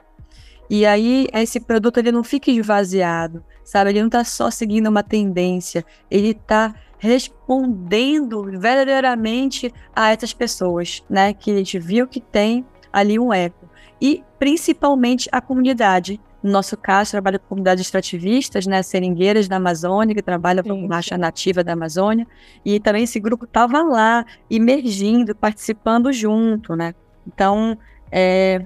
E 0.70 0.86
aí 0.86 1.26
esse 1.34 1.60
produto 1.60 1.98
ele 1.98 2.12
não 2.12 2.24
fica 2.24 2.50
esvaziado, 2.50 3.44
sabe? 3.64 3.90
Ele 3.90 4.00
não 4.00 4.06
está 4.06 4.24
só 4.24 4.50
seguindo 4.50 4.86
uma 4.86 5.02
tendência, 5.02 5.84
ele 6.10 6.30
está 6.30 6.74
respondendo 7.02 8.44
verdadeiramente 8.44 9.74
a 9.92 10.12
essas 10.12 10.32
pessoas, 10.32 11.02
né? 11.10 11.34
Que 11.34 11.50
a 11.50 11.56
gente 11.56 11.76
viu 11.76 12.06
que 12.06 12.20
tem 12.20 12.64
ali 12.92 13.18
um 13.18 13.32
eco. 13.32 13.68
E 14.00 14.22
principalmente 14.38 15.28
a 15.32 15.40
comunidade. 15.40 16.20
No 16.40 16.52
nosso 16.52 16.76
caso, 16.76 17.10
trabalha 17.10 17.40
com 17.40 17.48
comunidades 17.48 17.84
extrativistas, 17.84 18.66
né, 18.66 18.82
seringueiras 18.82 19.48
da 19.48 19.56
Amazônia, 19.56 20.14
que 20.14 20.22
trabalham 20.22 20.62
com 20.62 20.86
marcha 20.86 21.18
nativa 21.18 21.62
da 21.64 21.72
Amazônia, 21.72 22.26
e 22.64 22.78
também 22.78 23.04
esse 23.04 23.18
grupo 23.18 23.44
estava 23.44 23.80
lá, 23.82 24.24
emergindo, 24.50 25.34
participando 25.34 26.12
junto, 26.12 26.74
né? 26.74 26.94
Então, 27.26 27.78
é, 28.10 28.64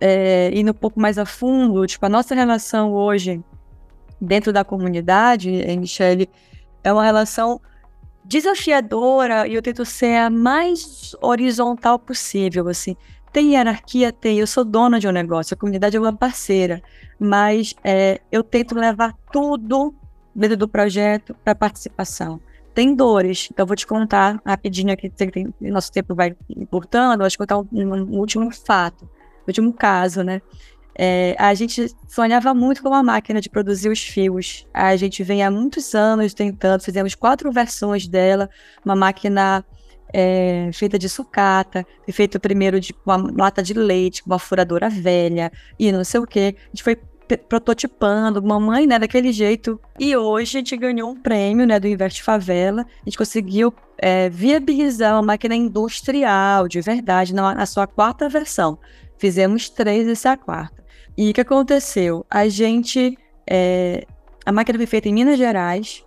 é, 0.00 0.50
indo 0.54 0.70
um 0.70 0.74
pouco 0.74 1.00
mais 1.00 1.18
a 1.18 1.24
fundo, 1.26 1.86
tipo, 1.86 2.04
a 2.04 2.10
nossa 2.10 2.34
relação 2.34 2.92
hoje 2.92 3.42
dentro 4.20 4.52
da 4.52 4.64
comunidade, 4.64 5.50
Michele, 5.78 6.28
é 6.84 6.92
uma 6.92 7.02
relação 7.02 7.60
desafiadora 8.24 9.48
e 9.48 9.54
eu 9.54 9.62
tento 9.62 9.84
ser 9.84 10.16
a 10.16 10.30
mais 10.30 11.16
horizontal 11.20 11.98
possível, 11.98 12.68
assim. 12.68 12.96
Tem 13.32 13.54
hierarquia? 13.54 14.12
Tem. 14.12 14.38
Eu 14.38 14.46
sou 14.46 14.64
dona 14.64 15.00
de 15.00 15.08
um 15.08 15.10
negócio, 15.10 15.54
a 15.54 15.56
comunidade 15.56 15.96
é 15.96 16.00
uma 16.00 16.12
parceira, 16.12 16.80
mas 17.18 17.74
é, 17.82 18.20
eu 18.30 18.44
tento 18.44 18.76
levar 18.76 19.12
tudo 19.32 19.92
dentro 20.34 20.56
do 20.56 20.68
projeto 20.68 21.34
para 21.42 21.54
participação. 21.54 22.40
Tem 22.72 22.94
dores, 22.94 23.48
então 23.50 23.64
eu 23.64 23.66
vou 23.66 23.76
te 23.76 23.86
contar 23.86 24.40
rapidinho 24.44 24.92
aqui, 24.92 25.08
tem, 25.08 25.52
nosso 25.60 25.92
tempo 25.92 26.14
vai 26.14 26.36
encurtando, 26.48 27.22
vou 27.22 27.30
te 27.30 27.38
contar 27.38 27.58
um, 27.58 27.66
um, 27.72 28.18
último 28.18 28.50
fato, 28.52 29.08
último 29.46 29.72
caso, 29.72 30.22
né? 30.22 30.42
É, 30.96 31.34
a 31.38 31.52
gente 31.54 31.94
sonhava 32.08 32.54
muito 32.54 32.82
com 32.82 32.88
uma 32.88 33.02
máquina 33.02 33.40
de 33.40 33.50
produzir 33.50 33.88
os 33.88 34.00
fios. 34.00 34.66
A 34.72 34.94
gente 34.96 35.22
vem 35.22 35.42
há 35.42 35.50
muitos 35.50 35.94
anos 35.94 36.34
tentando, 36.34 36.82
fizemos 36.82 37.14
quatro 37.14 37.50
versões 37.50 38.06
dela, 38.06 38.48
uma 38.84 38.94
máquina 38.94 39.64
é, 40.12 40.70
feita 40.72 40.96
de 40.98 41.08
sucata, 41.08 41.84
feito 42.12 42.38
primeiro 42.38 42.78
de 42.78 42.94
uma 43.04 43.16
lata 43.16 43.62
de 43.62 43.74
leite, 43.74 44.22
com 44.22 44.30
uma 44.30 44.38
furadora 44.38 44.88
velha 44.88 45.50
e 45.78 45.90
não 45.90 46.04
sei 46.04 46.20
o 46.20 46.26
que. 46.26 46.56
A 46.56 46.68
gente 46.68 46.82
foi 46.84 46.96
prototipando, 47.48 48.42
mamãe, 48.42 48.86
né, 48.86 48.98
daquele 48.98 49.32
jeito. 49.32 49.80
E 49.98 50.16
hoje 50.16 50.58
a 50.58 50.60
gente 50.60 50.76
ganhou 50.76 51.10
um 51.10 51.16
prêmio, 51.20 51.66
né, 51.66 51.80
do 51.80 51.88
Inverte 51.88 52.22
Favela. 52.22 52.82
A 52.82 53.04
gente 53.04 53.18
conseguiu 53.18 53.74
é, 53.98 54.28
viabilizar 54.28 55.14
uma 55.14 55.22
máquina 55.22 55.54
industrial, 55.54 56.68
de 56.68 56.80
verdade, 56.80 57.34
na, 57.34 57.54
na 57.54 57.66
sua 57.66 57.86
quarta 57.86 58.28
versão. 58.28 58.78
Fizemos 59.18 59.70
três, 59.70 60.06
essa 60.06 60.28
é 60.28 60.32
a 60.32 60.36
quarta. 60.36 60.83
E 61.16 61.30
o 61.30 61.34
que 61.34 61.40
aconteceu? 61.40 62.24
A 62.30 62.48
gente. 62.48 63.16
É, 63.48 64.06
a 64.44 64.52
máquina 64.52 64.78
foi 64.78 64.86
feita 64.86 65.08
em 65.08 65.14
Minas 65.14 65.38
Gerais, 65.38 66.04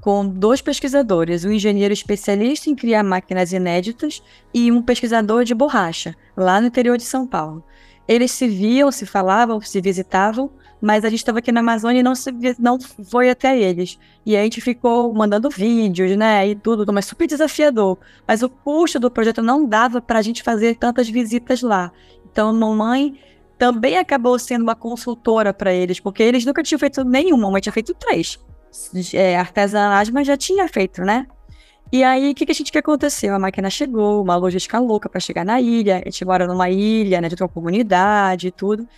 com 0.00 0.26
dois 0.26 0.60
pesquisadores, 0.60 1.44
um 1.44 1.50
engenheiro 1.50 1.92
especialista 1.92 2.70
em 2.70 2.74
criar 2.74 3.02
máquinas 3.02 3.52
inéditas 3.52 4.22
e 4.52 4.70
um 4.70 4.82
pesquisador 4.82 5.44
de 5.44 5.54
borracha, 5.54 6.14
lá 6.36 6.60
no 6.60 6.66
interior 6.66 6.96
de 6.96 7.04
São 7.04 7.26
Paulo. 7.26 7.64
Eles 8.08 8.32
se 8.32 8.48
viam, 8.48 8.90
se 8.90 9.06
falavam, 9.06 9.60
se 9.60 9.80
visitavam, 9.80 10.50
mas 10.80 11.04
a 11.04 11.10
gente 11.10 11.20
estava 11.20 11.38
aqui 11.38 11.52
na 11.52 11.60
Amazônia 11.60 12.00
e 12.00 12.02
não, 12.02 12.14
se, 12.14 12.30
não 12.58 12.78
foi 12.80 13.30
até 13.30 13.56
eles. 13.56 13.98
E 14.24 14.36
a 14.36 14.42
gente 14.42 14.60
ficou 14.60 15.12
mandando 15.12 15.50
vídeos, 15.50 16.16
né, 16.16 16.48
e 16.48 16.54
tudo, 16.54 16.92
mas 16.92 17.04
super 17.04 17.26
desafiador. 17.26 17.98
Mas 18.26 18.42
o 18.42 18.48
custo 18.48 18.98
do 18.98 19.10
projeto 19.10 19.42
não 19.42 19.64
dava 19.64 20.00
para 20.00 20.18
a 20.18 20.22
gente 20.22 20.42
fazer 20.42 20.76
tantas 20.76 21.08
visitas 21.08 21.60
lá. 21.62 21.92
Então, 22.30 22.52
mamãe 22.52 23.18
também 23.60 23.98
acabou 23.98 24.38
sendo 24.38 24.62
uma 24.62 24.74
consultora 24.74 25.52
para 25.52 25.70
eles, 25.70 26.00
porque 26.00 26.22
eles 26.22 26.46
nunca 26.46 26.62
tinham 26.62 26.78
feito 26.78 27.04
nenhuma, 27.04 27.50
mas 27.50 27.60
tinha 27.60 27.72
feito 27.74 27.92
três. 27.92 28.38
É, 29.12 29.36
artesanais, 29.36 30.08
mas 30.08 30.26
já 30.26 30.34
tinha 30.34 30.66
feito, 30.66 31.02
né? 31.02 31.26
E 31.92 32.02
aí, 32.02 32.30
o 32.30 32.34
que, 32.34 32.46
que 32.46 32.52
a 32.52 32.54
gente 32.54 32.72
que 32.72 32.78
aconteceu? 32.78 33.34
A 33.34 33.38
máquina 33.38 33.68
chegou, 33.68 34.22
uma 34.22 34.34
logística 34.34 34.78
louca 34.78 35.10
para 35.10 35.20
chegar 35.20 35.44
na 35.44 35.60
ilha. 35.60 35.96
A 35.96 36.10
gente 36.10 36.24
mora 36.24 36.46
numa 36.46 36.70
ilha, 36.70 37.20
né, 37.20 37.28
de 37.28 37.34
uma 37.34 37.48
comunidade 37.50 38.46
e 38.46 38.50
tudo. 38.50 38.88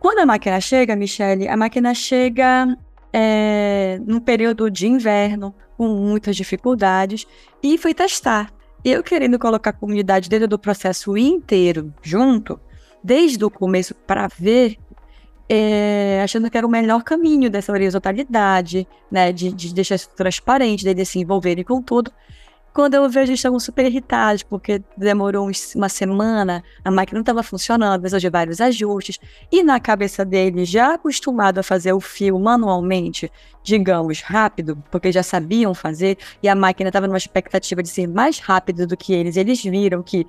Quando 0.00 0.20
a 0.20 0.26
máquina 0.26 0.58
chega, 0.62 0.96
Michele, 0.96 1.46
a 1.46 1.56
máquina 1.56 1.92
chega 1.92 2.74
é, 3.12 4.00
num 4.06 4.18
período 4.18 4.70
de 4.70 4.86
inverno, 4.86 5.54
com 5.76 5.88
muitas 5.88 6.34
dificuldades, 6.34 7.26
e 7.62 7.76
foi 7.76 7.92
testar. 7.92 8.50
Eu 8.82 9.02
querendo 9.02 9.38
colocar 9.38 9.70
a 9.70 9.74
comunidade 9.74 10.30
dentro 10.30 10.48
do 10.48 10.58
processo 10.58 11.18
inteiro, 11.18 11.92
junto, 12.02 12.58
desde 13.04 13.44
o 13.44 13.50
começo 13.50 13.94
para 13.94 14.26
ver, 14.28 14.78
é, 15.46 16.22
achando 16.24 16.50
que 16.50 16.56
era 16.56 16.66
o 16.66 16.70
melhor 16.70 17.02
caminho 17.02 17.50
dessa 17.50 17.70
horizontalidade, 17.70 18.88
né, 19.10 19.30
de, 19.30 19.52
de 19.52 19.74
deixar 19.74 19.96
isso 19.96 20.08
transparente, 20.16 20.82
de 20.82 21.04
se 21.04 21.18
envolverem 21.18 21.62
com 21.62 21.82
tudo. 21.82 22.10
Quando 22.72 22.94
eu 22.94 23.08
vejo, 23.08 23.30
eles 23.30 23.38
estavam 23.38 23.60
super 23.60 23.86
irritados, 23.86 24.42
porque 24.42 24.82
demorou 24.96 25.48
uma 25.76 25.88
semana, 25.88 26.64
a 26.84 26.90
máquina 26.90 27.18
não 27.18 27.22
estava 27.22 27.40
funcionando, 27.42 28.00
precisou 28.00 28.18
de 28.18 28.28
vários 28.28 28.60
ajustes, 28.60 29.20
e 29.52 29.62
na 29.62 29.78
cabeça 29.78 30.24
deles, 30.24 30.68
já 30.68 30.94
acostumado 30.94 31.58
a 31.58 31.62
fazer 31.62 31.92
o 31.92 32.00
fio 32.00 32.36
manualmente, 32.36 33.30
digamos, 33.62 34.22
rápido, 34.22 34.82
porque 34.90 35.12
já 35.12 35.22
sabiam 35.22 35.72
fazer, 35.72 36.18
e 36.42 36.48
a 36.48 36.54
máquina 36.56 36.88
estava 36.88 37.06
numa 37.06 37.18
expectativa 37.18 37.80
de 37.80 37.90
ser 37.90 38.08
mais 38.08 38.40
rápida 38.40 38.88
do 38.88 38.96
que 38.96 39.12
eles, 39.12 39.36
eles 39.36 39.62
viram 39.62 40.02
que 40.02 40.26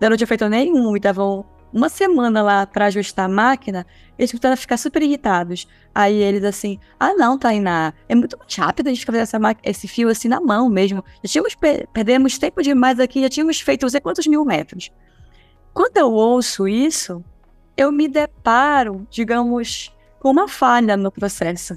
não 0.00 0.16
tinha 0.16 0.26
feito 0.26 0.48
nenhum 0.48 0.94
e 0.94 0.98
estavam 0.98 1.44
uma 1.72 1.88
semana 1.88 2.42
lá 2.42 2.66
para 2.66 2.86
ajustar 2.86 3.26
a 3.26 3.28
máquina, 3.28 3.86
eles 4.18 4.30
começaram 4.30 4.54
a 4.54 4.56
ficar 4.56 4.76
super 4.76 5.02
irritados. 5.02 5.68
Aí 5.94 6.14
eles 6.14 6.44
assim, 6.44 6.78
ah 6.98 7.14
não, 7.14 7.38
Tainá, 7.38 7.92
é 8.08 8.14
muito 8.14 8.38
mais 8.38 8.54
rápido 8.54 8.88
a 8.88 8.90
gente 8.90 9.04
fazer 9.04 9.18
essa 9.18 9.38
esse 9.62 9.86
fio 9.86 10.08
assim 10.08 10.28
na 10.28 10.40
mão 10.40 10.68
mesmo. 10.68 11.04
Já 11.22 11.32
tínhamos, 11.32 11.56
perdemos 11.92 12.38
tempo 12.38 12.62
demais 12.62 12.98
aqui, 12.98 13.22
já 13.22 13.28
tínhamos 13.28 13.60
feito 13.60 13.82
não 13.82 13.90
sei 13.90 14.00
quantos 14.00 14.26
mil 14.26 14.44
metros. 14.44 14.90
Quando 15.72 15.96
eu 15.96 16.10
ouço 16.12 16.66
isso, 16.66 17.22
eu 17.76 17.92
me 17.92 18.08
deparo, 18.08 19.06
digamos, 19.10 19.94
com 20.18 20.30
uma 20.30 20.48
falha 20.48 20.96
no 20.96 21.12
processo. 21.12 21.76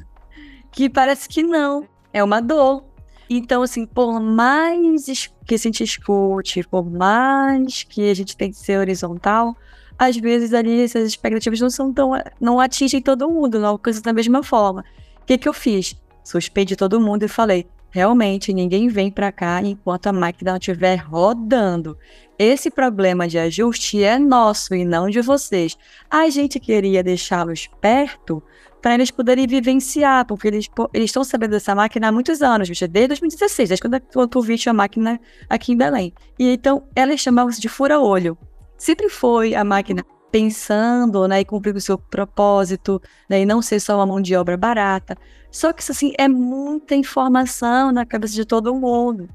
Que 0.72 0.90
parece 0.90 1.30
que 1.30 1.44
não, 1.44 1.88
é 2.12 2.24
uma 2.24 2.42
dor. 2.42 2.84
Então, 3.30 3.62
assim, 3.62 3.86
por 3.86 4.20
mais 4.20 5.30
que 5.46 5.56
a 5.56 5.58
gente 5.58 5.84
escute, 5.84 6.64
por 6.64 6.90
mais 6.90 7.84
que 7.84 8.10
a 8.10 8.14
gente 8.14 8.36
tem 8.36 8.52
que 8.52 8.58
ser 8.58 8.78
horizontal, 8.78 9.56
às 10.02 10.18
vezes 10.18 10.52
ali 10.52 10.82
essas 10.82 11.08
expectativas 11.08 11.62
não 11.62 11.70
são 11.70 11.94
tão. 11.94 12.14
não 12.40 12.60
atingem 12.60 13.00
todo 13.00 13.30
mundo, 13.30 13.60
não 13.60 13.70
alcançam 13.70 14.02
da 14.02 14.12
mesma 14.12 14.42
forma. 14.42 14.84
O 15.22 15.26
que, 15.28 15.38
que 15.38 15.48
eu 15.48 15.54
fiz? 15.54 15.96
Suspendi 16.24 16.76
todo 16.76 17.00
mundo 17.00 17.22
e 17.22 17.28
falei: 17.28 17.68
realmente 17.92 18.52
ninguém 18.52 18.88
vem 18.88 19.12
para 19.12 19.32
cá 19.32 19.62
enquanto 19.62 20.08
a 20.08 20.12
máquina 20.12 20.54
não 20.54 20.58
estiver 20.58 20.96
rodando. 20.96 21.96
Esse 22.40 22.72
problema 22.72 23.28
de 23.28 23.38
ajuste 23.38 24.04
é 24.04 24.18
nosso 24.18 24.74
e 24.74 24.84
não 24.84 25.08
de 25.08 25.22
vocês. 25.22 25.78
A 26.10 26.28
gente 26.32 26.60
queria 26.60 27.04
deixá-los 27.04 27.70
perto 27.80 28.42
para 28.82 28.96
eles 28.96 29.12
poderem 29.12 29.46
vivenciar, 29.46 30.26
porque 30.26 30.48
eles 30.48 30.68
estão 30.96 31.24
sabendo 31.24 31.52
dessa 31.52 31.76
máquina 31.76 32.08
há 32.08 32.12
muitos 32.12 32.42
anos, 32.42 32.68
desde 32.68 33.10
2016, 33.10 33.70
desde 33.70 33.88
quando, 34.12 34.28
tu 34.28 34.42
viste 34.42 34.68
a 34.68 34.74
máquina 34.74 35.22
aqui 35.48 35.74
em 35.74 35.78
Belém. 35.78 36.12
E 36.40 36.52
então 36.54 36.88
elas 36.96 37.20
chamavam-se 37.20 37.62
de 37.62 37.70
fura-olho 37.70 38.36
sempre 38.82 39.10
foi 39.10 39.54
a 39.54 39.64
máquina 39.64 40.04
pensando, 40.32 41.28
né, 41.28 41.42
e 41.42 41.46
cumprindo 41.46 41.78
o 41.78 41.82
seu 41.82 42.00
propósito, 42.00 43.00
né, 43.30 43.42
e 43.42 43.46
não 43.46 43.62
ser 43.62 43.80
só 43.80 43.96
uma 43.96 44.08
mão 44.08 44.20
de 44.20 44.36
obra 44.36 44.58
barata. 44.58 45.16
Só 45.52 45.72
que 45.72 45.84
isso, 45.84 45.92
assim, 45.92 46.14
é 46.18 46.28
muita 46.28 46.96
informação 46.96 47.92
na 47.92 48.08
cabeça 48.08 48.34
de 48.34 48.44
todo 48.44 48.74
mundo. 48.74 49.30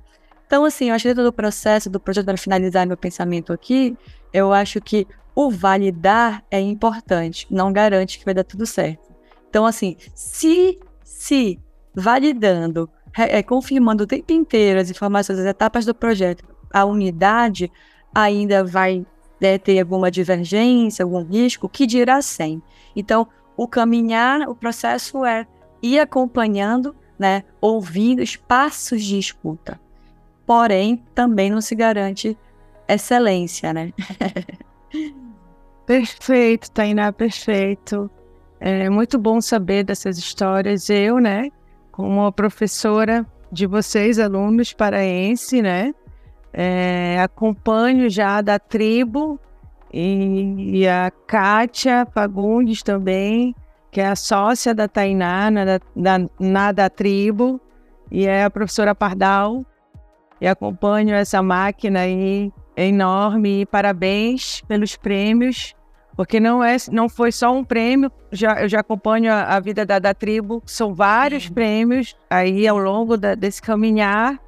Então, 0.46 0.64
assim, 0.64 0.88
eu 0.88 0.96
acho 0.96 1.02
que 1.02 1.10
dentro 1.10 1.22
do 1.22 1.32
processo 1.32 1.88
do 1.88 2.00
projeto, 2.00 2.24
para 2.24 2.36
finalizar 2.36 2.84
meu 2.88 2.96
pensamento 2.96 3.52
aqui, 3.52 3.96
eu 4.32 4.52
acho 4.52 4.80
que 4.80 5.06
o 5.32 5.48
validar 5.48 6.42
é 6.50 6.58
importante, 6.60 7.46
não 7.48 7.72
garante 7.72 8.18
que 8.18 8.24
vai 8.24 8.34
dar 8.34 8.42
tudo 8.42 8.66
certo. 8.66 9.14
Então, 9.48 9.64
assim, 9.64 9.96
se, 10.12 10.76
se 11.04 11.60
validando, 11.94 12.90
é, 13.16 13.44
confirmando 13.44 14.02
o 14.02 14.06
tempo 14.08 14.32
inteiro 14.32 14.80
as 14.80 14.90
informações, 14.90 15.38
as 15.38 15.46
etapas 15.46 15.84
do 15.84 15.94
projeto, 15.94 16.42
a 16.72 16.84
unidade 16.84 17.70
ainda 18.12 18.64
vai 18.64 19.06
né, 19.40 19.58
ter 19.58 19.78
alguma 19.80 20.10
divergência, 20.10 21.04
algum 21.04 21.22
risco, 21.22 21.68
que 21.68 21.86
dirá 21.86 22.22
sem. 22.22 22.62
Então, 22.94 23.28
o 23.56 23.66
caminhar, 23.66 24.48
o 24.48 24.54
processo 24.54 25.24
é 25.24 25.46
ir 25.82 25.98
acompanhando, 25.98 26.94
né, 27.18 27.44
ouvindo 27.60 28.22
os 28.22 28.36
passos 28.36 29.02
de 29.02 29.18
escuta. 29.18 29.80
Porém, 30.46 31.02
também 31.14 31.50
não 31.50 31.60
se 31.60 31.74
garante 31.74 32.36
excelência, 32.88 33.72
né? 33.72 33.92
perfeito, 35.84 36.70
Tainá, 36.70 37.12
perfeito. 37.12 38.10
É 38.60 38.88
muito 38.88 39.18
bom 39.18 39.40
saber 39.40 39.84
dessas 39.84 40.18
histórias. 40.18 40.88
Eu, 40.88 41.18
né, 41.18 41.50
como 41.90 42.30
professora 42.32 43.26
de 43.50 43.66
vocês, 43.66 44.18
alunos 44.18 44.72
paraense, 44.72 45.60
né, 45.62 45.94
é, 46.58 47.20
acompanho 47.20 48.08
já 48.08 48.40
da 48.40 48.58
tribo 48.58 49.38
e, 49.92 50.78
e, 50.80 50.88
a 50.88 51.12
Kátia 51.26 52.08
Fagundes 52.14 52.82
também, 52.82 53.54
que 53.92 54.00
é 54.00 54.06
a 54.06 54.16
sócia 54.16 54.74
da 54.74 54.88
Tainá 54.88 55.50
na 55.50 55.64
da, 55.64 55.80
na 56.40 56.72
da 56.72 56.88
tribo, 56.88 57.60
e 58.10 58.26
é 58.26 58.44
a 58.44 58.50
professora 58.50 58.94
Pardal. 58.94 59.64
E 60.40 60.46
acompanho 60.46 61.14
essa 61.14 61.42
máquina 61.42 62.00
aí 62.00 62.50
enorme 62.76 63.62
e 63.62 63.66
parabéns 63.66 64.62
pelos 64.62 64.96
prêmios, 64.96 65.74
porque 66.14 66.40
não 66.40 66.64
é 66.64 66.76
não 66.90 67.08
foi 67.08 67.32
só 67.32 67.52
um 67.54 67.64
prêmio, 67.64 68.10
já, 68.32 68.62
eu 68.62 68.68
já 68.68 68.80
acompanho 68.80 69.32
a, 69.32 69.56
a 69.56 69.60
vida 69.60 69.84
da, 69.84 69.98
da 69.98 70.12
tribo, 70.14 70.62
são 70.66 70.94
vários 70.94 71.46
uhum. 71.46 71.54
prêmios 71.54 72.16
aí 72.28 72.66
ao 72.66 72.78
longo 72.78 73.16
da, 73.16 73.34
desse 73.34 73.60
caminhar 73.62 74.38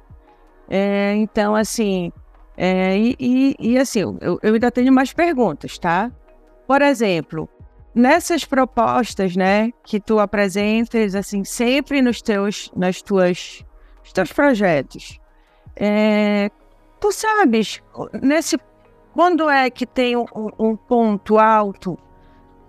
é, 0.69 1.15
então, 1.15 1.55
assim, 1.55 2.11
é, 2.55 2.97
e, 2.97 3.15
e, 3.19 3.55
e, 3.59 3.77
assim, 3.77 4.01
eu, 4.01 4.39
eu, 4.43 4.53
ainda 4.53 4.69
tenho 4.69 4.93
mais 4.93 5.11
perguntas, 5.11 5.79
tá? 5.79 6.11
Por 6.67 6.81
exemplo, 6.81 7.49
nessas 7.95 8.45
propostas, 8.45 9.35
né, 9.35 9.71
que 9.83 9.99
tu 9.99 10.19
apresentas, 10.19 11.15
assim, 11.15 11.43
sempre 11.43 12.01
nos 12.01 12.21
teus, 12.21 12.71
nas 12.75 13.01
tuas, 13.01 13.65
nos 14.03 14.13
teus 14.13 14.31
projetos, 14.31 15.19
é, 15.75 16.51
tu 16.99 17.11
sabes, 17.11 17.81
nesse, 18.21 18.57
quando 19.13 19.49
é 19.49 19.69
que 19.69 19.87
tem 19.87 20.15
um, 20.15 20.25
um 20.59 20.75
ponto 20.75 21.39
alto 21.39 21.97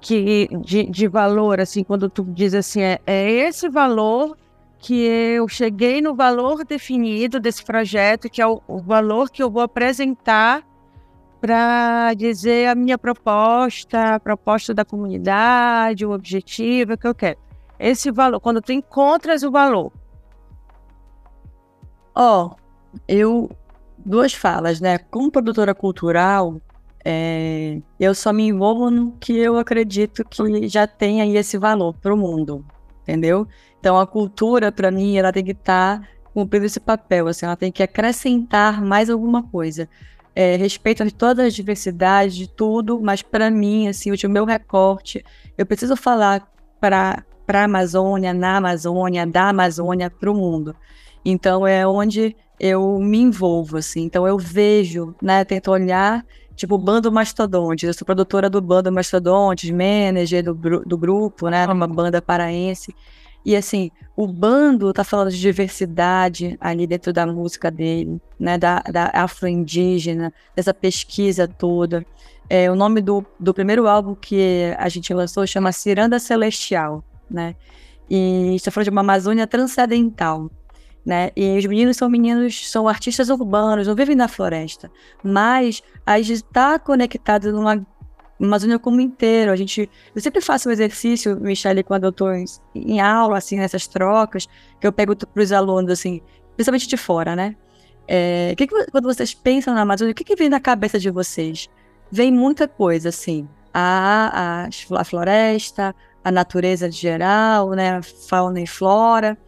que, 0.01 0.49
de, 0.63 0.85
de, 0.87 1.07
valor, 1.07 1.61
assim, 1.61 1.85
quando 1.85 2.09
tu 2.09 2.25
diz 2.25 2.55
assim, 2.55 2.81
é, 2.81 2.99
é 3.07 3.31
esse 3.31 3.69
valor 3.69 4.37
que 4.81 5.03
eu 5.03 5.47
cheguei 5.47 6.01
no 6.01 6.15
valor 6.15 6.65
definido 6.65 7.39
desse 7.39 7.63
projeto, 7.63 8.31
que 8.31 8.41
é 8.41 8.47
o, 8.47 8.63
o 8.67 8.79
valor 8.79 9.31
que 9.31 9.43
eu 9.43 9.51
vou 9.51 9.63
apresentar 9.63 10.67
para 11.41 12.15
dizer 12.15 12.69
a 12.69 12.75
minha 12.75 12.99
proposta, 12.99 14.15
a 14.15 14.21
proposta 14.21 14.75
da 14.75 14.85
comunidade, 14.85 16.05
o 16.05 16.13
objetivo 16.13 16.97
que 16.97 17.07
eu 17.07 17.15
quero. 17.15 17.39
Esse 17.79 18.11
valor, 18.11 18.41
quando 18.41 18.61
tu 18.61 18.73
encontras 18.73 19.43
o 19.43 19.51
valor. 19.51 19.93
Ó, 22.15 22.47
oh, 22.47 22.57
eu 23.07 23.51
duas 23.99 24.33
falas, 24.33 24.81
né? 24.81 24.99
Como 24.99 25.31
produtora 25.31 25.75
cultural, 25.75 26.61
é, 27.05 27.81
eu 27.99 28.15
só 28.15 28.33
me 28.33 28.49
envolvo 28.49 28.91
no 28.91 29.13
que 29.13 29.37
eu 29.37 29.59
acredito 29.59 30.25
que 30.25 30.69
já 30.69 30.87
tem 30.87 31.21
aí 31.21 31.37
esse 31.37 31.57
valor 31.57 31.95
para 31.95 32.13
o 32.13 32.17
mundo, 32.17 32.65
entendeu? 33.03 33.47
Então 33.79 33.99
a 33.99 34.07
cultura, 34.07 34.71
para 34.71 34.91
mim, 34.91 35.17
ela 35.17 35.33
tem 35.33 35.45
que 35.45 35.53
estar 35.53 36.01
tá 36.01 36.09
cumprindo 36.33 36.67
esse 36.67 36.81
papel, 36.81 37.27
assim, 37.29 37.47
ela 37.47 37.57
tem 37.57 37.73
que 37.73 37.83
acrescentar 37.83 38.81
mais 38.83 39.11
alguma 39.11 39.43
coisa. 39.43 39.89
É, 40.35 40.55
respeito 40.57 41.05
de 41.05 41.13
todas 41.13 41.47
as 41.47 41.55
diversidades, 41.55 42.37
de 42.37 42.49
tudo, 42.49 43.01
mas 43.01 43.21
para 43.21 43.51
mim, 43.51 43.89
assim, 43.89 44.11
o 44.13 44.31
meu 44.31 44.45
recorte, 44.45 45.25
eu 45.59 45.67
preciso 45.67 45.97
falar 45.97 46.49
para 46.81 47.25
a 47.49 47.65
Amazônia, 47.65 48.33
na 48.33 48.59
Amazônia, 48.59 49.27
da 49.27 49.49
Amazônia 49.49 50.09
para 50.09 50.31
o 50.31 50.35
mundo. 50.35 50.75
Então 51.25 51.67
é 51.67 51.87
onde 51.87 52.37
eu 52.61 52.99
me 52.99 53.19
envolvo, 53.19 53.79
assim. 53.79 54.03
Então 54.03 54.27
eu 54.27 54.39
vejo, 54.39 55.15
né, 55.21 55.45
tento 55.45 55.71
olhar, 55.71 56.25
tipo, 56.61 56.77
Bando 56.77 57.11
Mastodonte. 57.11 57.87
Eu 57.87 57.95
sou 57.95 58.05
produtora 58.05 58.51
do 58.51 58.61
Bando 58.61 58.93
Mastodonte, 58.93 59.73
manager 59.73 60.45
do, 60.45 60.55
do 60.85 60.99
grupo, 60.99 61.49
né, 61.49 61.67
uma 61.67 61.87
banda 61.89 62.21
paraense. 62.21 62.95
E 63.43 63.57
assim, 63.57 63.91
o 64.15 64.27
bando 64.27 64.93
tá 64.93 65.03
falando 65.03 65.31
de 65.31 65.41
diversidade 65.41 66.59
ali 66.61 66.87
dentro 66.87 67.11
da 67.11 67.27
música 67.27 67.71
dele, 67.71 68.21
né? 68.39 68.59
Da, 68.59 68.81
da 68.81 69.11
afro-indígena, 69.15 70.31
dessa 70.55 70.75
pesquisa 70.75 71.49
toda. 71.49 72.05
É, 72.51 72.71
o 72.71 72.75
nome 72.75 73.01
do, 73.01 73.25
do 73.39 73.55
primeiro 73.55 73.89
álbum 73.89 74.15
que 74.15 74.75
a 74.77 74.91
gente 74.91 75.15
lançou 75.15 75.47
chama 75.47 75.73
Ciranda 75.73 76.19
Celestial, 76.19 77.03
né? 77.31 77.57
E 78.11 78.57
está 78.57 78.71
falando 78.71 78.85
de 78.85 78.91
uma 78.91 79.01
Amazônia 79.01 79.47
transcendental, 79.47 80.51
né? 81.05 81.31
E 81.37 81.59
os 81.59 81.67
meninos 81.67 81.97
são 81.97 82.09
meninos, 82.09 82.71
são 82.71 82.89
artistas 82.89 83.31
urbanos, 83.31 83.87
não 83.87 83.95
vivem 83.95 84.17
na 84.17 84.29
floresta, 84.29 84.91
mas 85.23 85.83
a 86.05 86.19
gente 86.19 86.33
está 86.33 86.79
conectado 86.79 87.53
numa 87.53 87.85
Amazônia 88.41 88.79
como 88.79 89.01
inteiro. 89.01 89.53
A 89.53 89.57
gente, 89.57 89.89
eu 90.15 90.21
sempre 90.21 90.41
faço 90.41 90.69
um 90.69 90.73
exercício, 90.73 91.39
Michelle, 91.39 91.83
quando 91.83 92.05
eu 92.05 92.11
estou 92.11 92.33
em, 92.33 92.45
em, 92.75 93.01
aula, 93.01 93.39
assim, 93.39 93.57
nessas 93.59 93.87
trocas, 93.87 94.49
que 94.81 94.87
eu 94.87 94.93
pergunto 94.93 95.27
para 95.27 95.43
os 95.43 95.53
alunos, 95.53 95.91
assim, 95.91 96.23
principalmente 96.57 96.89
de 96.89 96.97
fora, 96.97 97.37
né? 97.37 97.55
É, 98.09 98.55
que 98.57 98.67
que, 98.67 98.87
quando 98.91 99.05
vocês 99.05 99.35
pensam 99.35 99.75
na 99.75 99.83
Amazônia, 99.83 100.13
o 100.13 100.15
que, 100.15 100.25
que 100.25 100.35
vem 100.35 100.49
na 100.49 100.59
cabeça 100.59 100.99
de 100.99 101.11
vocês? 101.11 101.69
Vem 102.11 102.33
muita 102.33 102.67
coisa, 102.67 103.11
assim, 103.11 103.49
a, 103.73 104.65
a, 104.65 105.01
a 105.01 105.05
floresta, 105.05 105.95
a 106.25 106.33
natureza 106.33 106.89
de 106.89 106.97
geral, 106.97 107.71
né, 107.71 108.01
fauna 108.03 108.61
e 108.61 108.67
flora, 108.67 109.39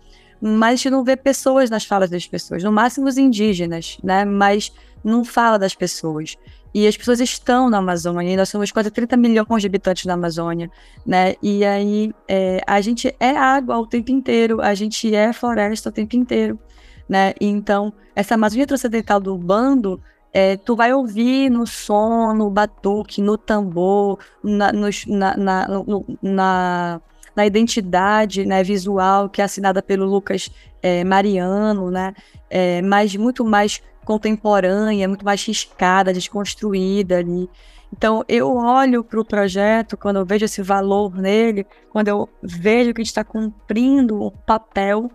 mas 0.44 0.72
a 0.72 0.76
gente 0.76 0.90
não 0.90 1.04
vê 1.04 1.16
pessoas 1.16 1.70
nas 1.70 1.84
falas 1.84 2.10
das 2.10 2.26
pessoas, 2.26 2.64
no 2.64 2.72
máximo 2.72 3.06
os 3.06 3.16
indígenas, 3.16 3.96
né, 4.02 4.24
mas 4.24 4.72
não 5.04 5.24
fala 5.24 5.56
das 5.56 5.74
pessoas. 5.74 6.36
E 6.74 6.86
as 6.86 6.96
pessoas 6.96 7.20
estão 7.20 7.68
na 7.68 7.78
Amazônia, 7.78 8.32
e 8.32 8.36
nós 8.36 8.48
somos 8.48 8.72
quase 8.72 8.90
30 8.90 9.16
milhões 9.16 9.60
de 9.60 9.66
habitantes 9.66 10.06
na 10.06 10.14
Amazônia, 10.14 10.70
né? 11.04 11.34
E 11.42 11.62
aí 11.64 12.14
é, 12.26 12.62
a 12.66 12.80
gente 12.80 13.14
é 13.20 13.36
água 13.36 13.78
o 13.78 13.86
tempo 13.86 14.10
inteiro, 14.10 14.60
a 14.62 14.74
gente 14.74 15.14
é 15.14 15.34
floresta 15.34 15.90
o 15.90 15.92
tempo 15.92 16.16
inteiro, 16.16 16.58
né? 17.06 17.34
E 17.38 17.46
então, 17.46 17.92
essa 18.16 18.36
Amazônia 18.36 18.66
transcendental 18.66 19.20
do 19.20 19.36
bando, 19.36 20.00
é, 20.32 20.56
tu 20.56 20.74
vai 20.74 20.94
ouvir 20.94 21.50
no 21.50 21.66
som, 21.66 22.32
no 22.32 22.48
batuque, 22.48 23.20
no 23.20 23.36
tambor, 23.36 24.18
na, 24.42 24.72
no, 24.72 24.88
na, 25.08 25.36
na, 25.36 25.68
no, 25.68 26.06
na, 26.22 27.00
na, 27.34 27.46
identidade 27.46 28.44
né, 28.44 28.62
visual 28.62 29.28
que 29.28 29.40
é 29.40 29.44
assinada 29.44 29.82
pelo 29.82 30.04
Lucas 30.06 30.50
é, 30.82 31.04
Mariano, 31.04 31.90
né? 31.90 32.14
É, 32.50 32.82
mas 32.82 33.14
muito 33.16 33.44
mais 33.44 33.82
contemporânea, 34.04 35.08
muito 35.08 35.24
mais 35.24 35.44
riscada, 35.44 36.12
desconstruída 36.12 37.18
ali. 37.18 37.48
Então, 37.92 38.24
eu 38.26 38.56
olho 38.56 39.04
para 39.04 39.20
o 39.20 39.24
projeto, 39.24 39.96
quando 39.96 40.16
eu 40.16 40.24
vejo 40.24 40.46
esse 40.46 40.62
valor 40.62 41.14
nele, 41.14 41.66
quando 41.90 42.08
eu 42.08 42.28
vejo 42.42 42.94
que 42.94 43.00
a 43.00 43.04
gente 43.04 43.10
está 43.10 43.22
cumprindo 43.22 44.22
um 44.22 44.30
papel 44.30 45.10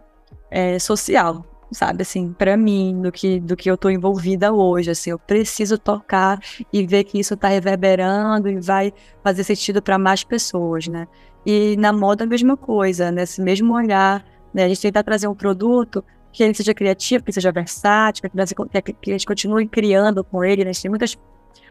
é, 0.51 0.77
social, 0.77 1.43
sabe, 1.71 2.03
assim, 2.03 2.34
para 2.34 2.56
mim, 2.56 3.01
do 3.01 3.12
que, 3.12 3.39
do 3.39 3.56
que 3.56 3.69
eu 3.69 3.73
estou 3.73 3.89
envolvida 3.89 4.53
hoje, 4.53 4.91
assim, 4.91 5.10
eu 5.10 5.17
preciso 5.17 5.77
tocar 5.77 6.39
e 6.71 6.86
ver 6.86 7.03
que 7.03 7.19
isso 7.19 7.34
está 7.34 7.47
reverberando 7.47 8.47
e 8.47 8.60
vai 8.60 8.93
fazer 9.23 9.43
sentido 9.43 9.82
para 9.82 9.97
mais 9.97 10.23
pessoas, 10.23 10.88
né? 10.88 11.08
E 11.49 11.77
na 11.77 11.93
moda 11.93 12.25
a 12.25 12.27
mesma 12.27 12.57
coisa, 12.57 13.10
nesse 13.10 13.41
mesmo 13.41 13.73
olhar, 13.73 14.21
né? 14.53 14.65
A 14.65 14.67
gente 14.67 14.81
tentar 14.81 15.01
trazer 15.01 15.29
um 15.29 15.33
produto 15.33 16.03
que 16.29 16.43
ele 16.43 16.53
seja 16.53 16.73
criativo, 16.73 17.23
que 17.23 17.31
seja 17.31 17.53
versátil, 17.53 18.29
que, 18.29 19.12
a 19.12 19.13
gente 19.13 19.25
continue 19.25 19.65
criando 19.65 20.25
com 20.25 20.43
ele. 20.43 20.65
Né? 20.65 20.71
Tem 20.73 20.89
muitas, 20.89 21.17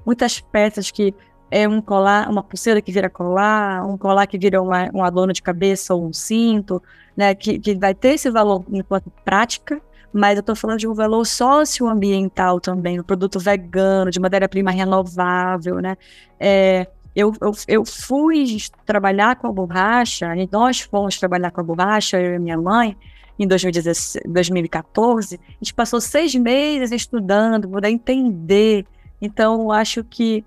muitas 0.03 0.41
peças 0.41 0.91
que 0.91 1.15
é 1.51 1.69
um 1.69 1.83
colar, 1.83 2.27
uma 2.31 2.43
pulseira 2.43 2.81
que 2.81 2.91
vira 2.91 3.11
colar, 3.11 3.87
um 3.87 3.99
colar 3.99 4.27
que 4.27 4.39
vira 4.39 4.63
uma, 4.63 4.91
um 4.95 5.05
adorno 5.05 5.35
de 5.35 5.43
cabeça 5.43 5.95
ou 5.95 6.07
um 6.07 6.13
cinto, 6.13 6.83
né? 7.15 7.35
Que, 7.35 7.59
que 7.59 7.75
vai 7.75 7.95
ter 7.95 8.15
esse 8.15 8.31
valor 8.31 8.65
enquanto 8.73 9.13
prática, 9.27 9.79
mas 10.11 10.37
eu 10.37 10.41
estou 10.41 10.57
falando 10.57 10.79
de 10.79 10.89
um 10.89 10.95
valor 10.95 11.27
socioambiental 11.27 12.61
também, 12.61 12.99
um 12.99 13.05
produto 13.05 13.39
vegano, 13.39 14.11
de 14.11 14.19
matéria-prima 14.19 14.71
renovável, 14.71 15.81
né? 15.81 15.99
É, 16.41 16.87
eu, 17.17 17.33
eu, 17.41 17.53
eu, 17.67 17.85
fui 17.85 18.59
trabalhar 18.85 19.37
com 19.37 19.47
a 19.47 19.53
borracha, 19.53 20.29
nós 20.53 20.81
fomos 20.81 21.19
trabalhar 21.19 21.51
com 21.51 21.63
a 21.63 21.65
borracha, 21.65 22.21
eu 22.21 22.35
e 22.35 22.39
minha 22.39 22.59
mãe, 22.59 22.95
em 23.39 23.49
2014, 23.49 25.41
a 25.43 25.53
gente 25.63 25.75
passou 25.75 25.99
seis 25.99 26.35
meses 26.35 26.93
estudando, 26.93 27.69
para 27.69 27.91
entender. 27.91 28.87
Então, 29.21 29.73
acho 29.73 30.05
que 30.05 30.45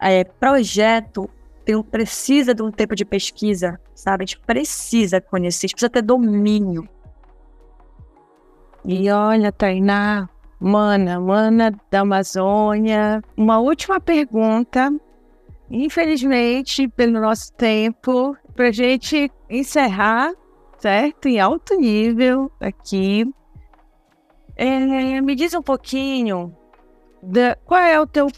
é, 0.00 0.24
projeto 0.24 1.28
tem, 1.66 1.82
precisa 1.82 2.54
de 2.54 2.62
um 2.62 2.70
tempo 2.70 2.94
de 2.94 3.04
pesquisa, 3.04 3.78
sabe? 3.94 4.24
A 4.24 4.26
gente 4.26 4.40
precisa 4.40 5.20
conhecer, 5.20 5.66
a 5.66 5.68
gente 5.68 5.74
precisa 5.74 5.90
ter 5.90 6.02
domínio. 6.02 6.88
E 8.84 9.10
olha, 9.10 9.52
Tainá, 9.52 10.28
mana, 10.58 11.20
mana 11.20 11.74
da 11.90 12.00
Amazônia, 12.00 13.22
uma 13.36 13.58
última 13.58 14.00
pergunta. 14.00 14.92
Infelizmente, 15.70 16.88
pelo 16.88 17.20
nosso 17.20 17.52
tempo, 17.54 18.36
para 18.54 18.70
gente 18.70 19.30
encerrar, 19.50 20.32
certo? 20.78 21.26
Em 21.26 21.40
alto 21.40 21.74
nível 21.76 22.50
aqui. 22.60 23.24
É, 24.56 25.20
me 25.20 25.34
diz 25.34 25.52
um 25.54 25.62
pouquinho 25.62 26.56
da, 27.22 27.56
qual 27.64 27.80
é 27.80 28.00
o 28.00 28.06
teu, 28.06 28.28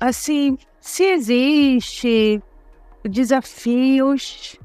assim, 0.00 0.56
se 0.80 1.04
existe 1.04 2.42
desafios 3.04 4.58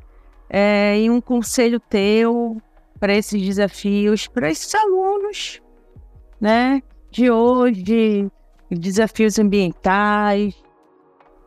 é, 0.49 0.99
e 1.01 1.09
um 1.09 1.19
conselho 1.19 1.79
teu 1.79 2.61
para 2.99 3.13
esses 3.13 3.41
desafios, 3.41 4.27
para 4.27 4.49
esses 4.49 4.73
alunos, 4.73 5.61
né, 6.39 6.81
de 7.11 7.29
hoje, 7.29 8.29
desafios 8.71 9.37
ambientais, 9.39 10.62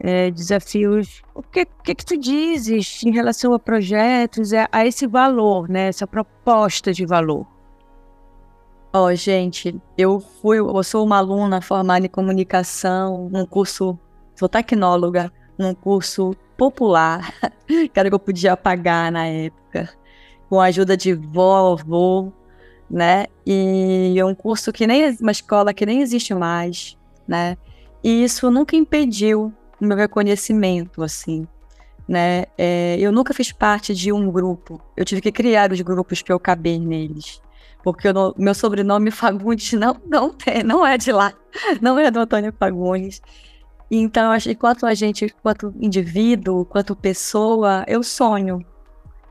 é, 0.01 0.31
desafios. 0.31 1.23
O 1.35 1.43
que, 1.43 1.67
que, 1.85 1.95
que 1.95 2.05
tu 2.05 2.17
dizes 2.17 3.03
em 3.05 3.11
relação 3.11 3.53
a 3.53 3.59
projetos, 3.59 4.53
a, 4.53 4.69
a 4.71 4.87
esse 4.87 5.07
valor, 5.07 5.69
né? 5.69 5.89
Essa 5.89 6.07
proposta 6.07 6.93
de 6.93 7.07
valor? 7.07 7.47
Ó, 8.93 9.07
oh, 9.07 9.15
gente, 9.15 9.79
eu 9.99 10.21
fui, 10.21 10.59
eu 10.59 10.83
sou 10.83 11.05
uma 11.05 11.19
aluna 11.19 11.61
formada 11.61 12.07
em 12.07 12.09
comunicação, 12.09 13.29
num 13.31 13.45
curso, 13.45 13.99
sou 14.35 14.49
tecnóloga, 14.49 15.31
num 15.59 15.75
curso 15.75 16.35
popular, 16.57 17.31
que 17.67 17.91
era 17.95 18.09
que 18.09 18.15
eu 18.15 18.19
podia 18.19 18.57
pagar 18.57 19.13
na 19.13 19.27
época, 19.27 19.91
com 20.49 20.61
a 20.61 20.67
ajuda 20.67 20.97
de 20.97 21.13
vovô, 21.13 22.33
né? 22.91 23.27
E 23.45 24.15
é 24.17 24.25
um 24.25 24.35
curso 24.35 24.73
que 24.73 24.87
nem 24.87 25.15
uma 25.21 25.33
escola 25.33 25.75
que 25.75 25.85
nem 25.85 26.01
existe 26.01 26.33
mais, 26.33 26.97
né? 27.29 27.57
E 28.03 28.25
isso 28.25 28.51
nunca 28.51 28.77
impediu 28.77 29.53
o 29.81 29.85
meu 29.85 29.97
reconhecimento, 29.97 31.03
assim. 31.03 31.47
né? 32.09 32.45
É, 32.57 32.97
eu 32.99 33.13
nunca 33.13 33.35
fiz 33.35 33.53
parte 33.53 33.95
de 33.95 34.13
um 34.13 34.31
grupo. 34.31 34.81
Eu 34.97 35.05
tive 35.05 35.21
que 35.21 35.33
criar 35.33 35.73
os 35.73 35.81
grupos 35.81 36.23
para 36.23 36.35
eu 36.35 36.41
caber 36.41 36.79
neles. 36.79 37.41
Porque 37.83 38.09
o 38.09 38.35
meu 38.37 38.55
sobrenome 38.55 39.11
Fagundes 39.13 39.73
não, 39.75 39.97
não, 40.07 40.33
tem, 40.33 40.63
não 40.63 40.87
é 40.87 40.99
de 40.99 41.13
lá. 41.13 41.33
Não 41.81 41.99
é 41.99 42.11
do 42.11 42.21
Antônio 42.21 42.53
Fagundes. 42.59 43.23
Então, 43.91 44.33
acho 44.33 44.49
que 44.49 44.55
quanto 44.55 44.85
a 44.85 44.95
gente, 44.95 45.33
quanto 45.43 45.73
indivíduo, 45.81 46.65
quanto 46.65 46.97
pessoa, 46.97 47.85
eu 47.87 48.03
sonho. 48.03 48.65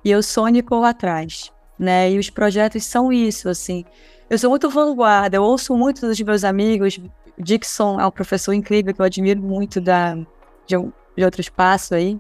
E 0.04 0.12
eu 0.12 0.24
sonho 0.24 0.58
e 0.58 0.62
corro 0.62 0.86
atrás, 0.86 1.52
né? 1.78 2.12
E 2.12 2.18
os 2.18 2.30
projetos 2.30 2.86
são 2.86 3.12
isso, 3.12 3.50
assim. 3.50 3.84
Eu 4.30 4.38
sou 4.40 4.50
muito 4.50 4.70
vanguarda, 4.70 5.38
eu 5.38 5.44
ouço 5.44 5.76
muito 5.76 6.02
dos 6.08 6.20
meus 6.22 6.44
amigos. 6.44 7.00
Dixon 7.38 8.00
é 8.00 8.08
um 8.08 8.12
professor 8.12 8.54
incrível 8.54 8.94
que 8.94 9.02
eu 9.02 9.06
admiro 9.06 9.42
muito 9.42 9.82
da, 9.82 10.18
de, 10.66 10.76
de 11.18 11.24
outro 11.24 11.42
espaço 11.42 11.96
aí. 11.96 12.20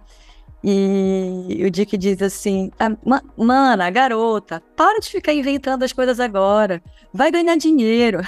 E 0.68 1.64
o 1.64 1.70
Dick 1.70 1.96
diz 1.96 2.20
assim: 2.24 2.72
ah, 2.80 2.90
Mana, 3.38 3.88
garota, 3.92 4.64
para 4.76 5.00
de 5.00 5.08
ficar 5.10 5.32
inventando 5.32 5.84
as 5.84 5.94
coisas 5.94 6.20
agora. 6.20 6.82
Vai 7.14 7.30
ganhar 7.30 7.56
dinheiro. 7.56 8.22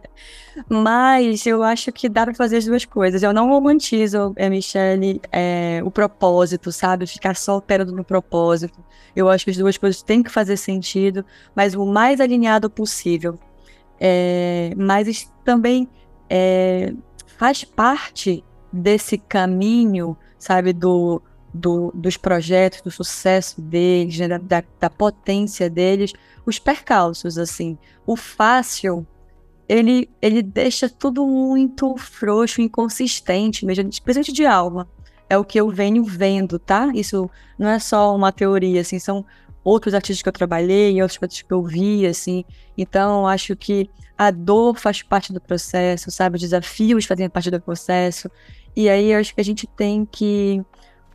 Mas 0.66 1.44
eu 1.44 1.62
acho 1.62 1.92
que 1.92 2.08
dá 2.08 2.24
para 2.24 2.34
fazer 2.34 2.56
as 2.56 2.64
duas 2.64 2.86
coisas. 2.86 3.22
Eu 3.22 3.34
não 3.34 3.50
romantizo, 3.50 4.32
é, 4.36 4.48
Michelle, 4.48 5.20
é, 5.30 5.82
o 5.84 5.90
propósito, 5.90 6.72
sabe? 6.72 7.06
Ficar 7.06 7.36
só 7.36 7.58
operando 7.58 7.92
no 7.92 8.02
propósito. 8.02 8.82
Eu 9.14 9.28
acho 9.28 9.44
que 9.44 9.50
as 9.50 9.56
duas 9.58 9.76
coisas 9.76 10.00
têm 10.02 10.22
que 10.22 10.30
fazer 10.30 10.56
sentido, 10.56 11.22
mas 11.54 11.74
o 11.74 11.84
mais 11.84 12.18
alinhado 12.18 12.70
possível. 12.70 13.38
É, 14.00 14.72
mas 14.74 15.30
também 15.44 15.86
é, 16.30 16.94
faz 17.36 17.62
parte 17.62 18.42
desse 18.74 19.16
caminho, 19.16 20.16
sabe, 20.38 20.72
do 20.72 21.22
do, 21.54 21.92
dos 21.94 22.16
projetos, 22.16 22.80
do 22.80 22.90
sucesso 22.90 23.60
deles, 23.60 24.18
né, 24.18 24.38
da, 24.40 24.64
da, 24.80 24.90
potência 24.90 25.70
deles, 25.70 26.12
os 26.44 26.58
percalços, 26.58 27.38
assim. 27.38 27.78
O 28.04 28.16
fácil, 28.16 29.06
ele, 29.68 30.10
ele 30.20 30.42
deixa 30.42 30.88
tudo 30.88 31.24
muito 31.24 31.96
frouxo, 31.96 32.60
inconsistente, 32.60 33.64
mesmo, 33.64 33.88
presente 34.02 34.32
de 34.32 34.44
alma. 34.44 34.88
É 35.30 35.38
o 35.38 35.44
que 35.44 35.58
eu 35.58 35.70
venho 35.70 36.02
vendo, 36.02 36.58
tá? 36.58 36.90
Isso 36.92 37.30
não 37.56 37.68
é 37.68 37.78
só 37.78 38.14
uma 38.14 38.32
teoria, 38.32 38.80
assim, 38.80 38.98
são 38.98 39.24
outros 39.62 39.94
artistas 39.94 40.22
que 40.22 40.28
eu 40.28 40.32
trabalhei, 40.32 41.00
outros 41.00 41.22
artistas 41.22 41.46
que 41.46 41.54
eu 41.54 41.62
vi, 41.62 42.04
assim. 42.04 42.44
Então, 42.76 43.26
acho 43.28 43.54
que 43.54 43.88
a 44.18 44.30
dor 44.30 44.76
faz 44.76 45.02
parte 45.02 45.32
do 45.32 45.40
processo, 45.40 46.10
sabe? 46.10 46.36
Os 46.36 46.42
desafios 46.42 47.04
fazem 47.04 47.28
parte 47.28 47.50
do 47.50 47.60
processo. 47.60 48.30
E 48.76 48.88
aí, 48.88 49.12
eu 49.12 49.20
acho 49.20 49.34
que 49.34 49.40
a 49.40 49.44
gente 49.44 49.66
tem 49.66 50.04
que 50.04 50.64